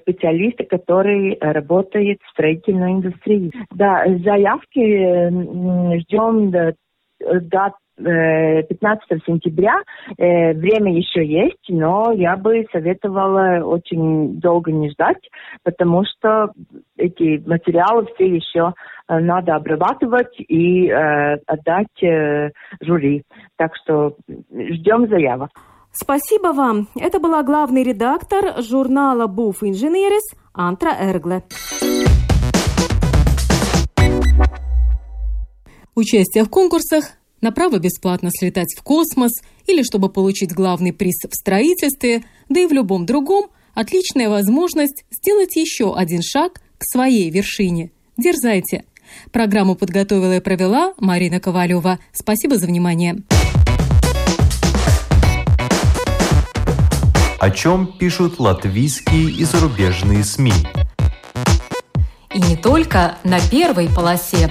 специалиста, 0.00 0.64
который 0.64 1.36
работает 1.40 2.18
в 2.22 2.30
строительной 2.30 2.92
индустрии. 2.92 3.52
Да, 3.72 4.04
заявки 4.24 5.98
ждем 6.00 6.50
до, 6.50 6.74
до 7.20 7.74
15 7.96 9.02
э, 9.10 9.18
сентября. 9.26 9.74
Э, 10.18 10.52
время 10.52 10.96
еще 10.96 11.24
есть, 11.24 11.64
но 11.68 12.12
я 12.12 12.36
бы 12.36 12.66
советовала 12.72 13.64
очень 13.64 14.40
долго 14.40 14.72
не 14.72 14.90
ждать, 14.90 15.28
потому 15.62 16.02
что 16.04 16.52
эти 16.96 17.42
материалы 17.46 18.06
все 18.14 18.26
еще 18.26 18.74
э, 19.08 19.18
надо 19.18 19.54
обрабатывать 19.54 20.34
и 20.38 20.90
отдать 20.90 22.52
жюри. 22.80 23.22
Так 23.56 23.72
что 23.76 24.16
ждем 24.50 25.08
заявок. 25.08 25.50
Спасибо 25.92 26.48
вам. 26.48 26.88
Это 27.00 27.20
была 27.20 27.42
главный 27.42 27.84
редактор 27.84 28.60
журнала 28.62 29.26
«Буф 29.28 29.62
Инженерис» 29.62 30.34
Антра 30.52 30.90
Эргле. 31.00 31.42
Участие 35.94 36.42
в 36.42 36.50
конкурсах 36.50 37.04
на 37.44 37.52
право 37.52 37.78
бесплатно 37.78 38.30
слетать 38.32 38.74
в 38.74 38.82
космос 38.82 39.42
или 39.66 39.82
чтобы 39.82 40.08
получить 40.08 40.54
главный 40.54 40.94
приз 40.94 41.16
в 41.30 41.34
строительстве, 41.34 42.24
да 42.48 42.60
и 42.60 42.66
в 42.66 42.72
любом 42.72 43.04
другом, 43.04 43.48
отличная 43.74 44.30
возможность 44.30 45.04
сделать 45.10 45.54
еще 45.54 45.94
один 45.94 46.22
шаг 46.22 46.62
к 46.78 46.84
своей 46.84 47.28
вершине. 47.28 47.90
Дерзайте! 48.16 48.84
Программу 49.30 49.74
подготовила 49.74 50.38
и 50.38 50.40
провела 50.40 50.94
Марина 50.98 51.38
Ковалева. 51.38 51.98
Спасибо 52.12 52.56
за 52.56 52.66
внимание. 52.66 53.22
О 57.38 57.50
чем 57.50 57.98
пишут 57.98 58.40
латвийские 58.40 59.30
и 59.30 59.44
зарубежные 59.44 60.24
СМИ? 60.24 60.54
И 62.32 62.40
не 62.40 62.56
только 62.56 63.18
на 63.22 63.38
первой 63.50 63.90
полосе. 63.94 64.50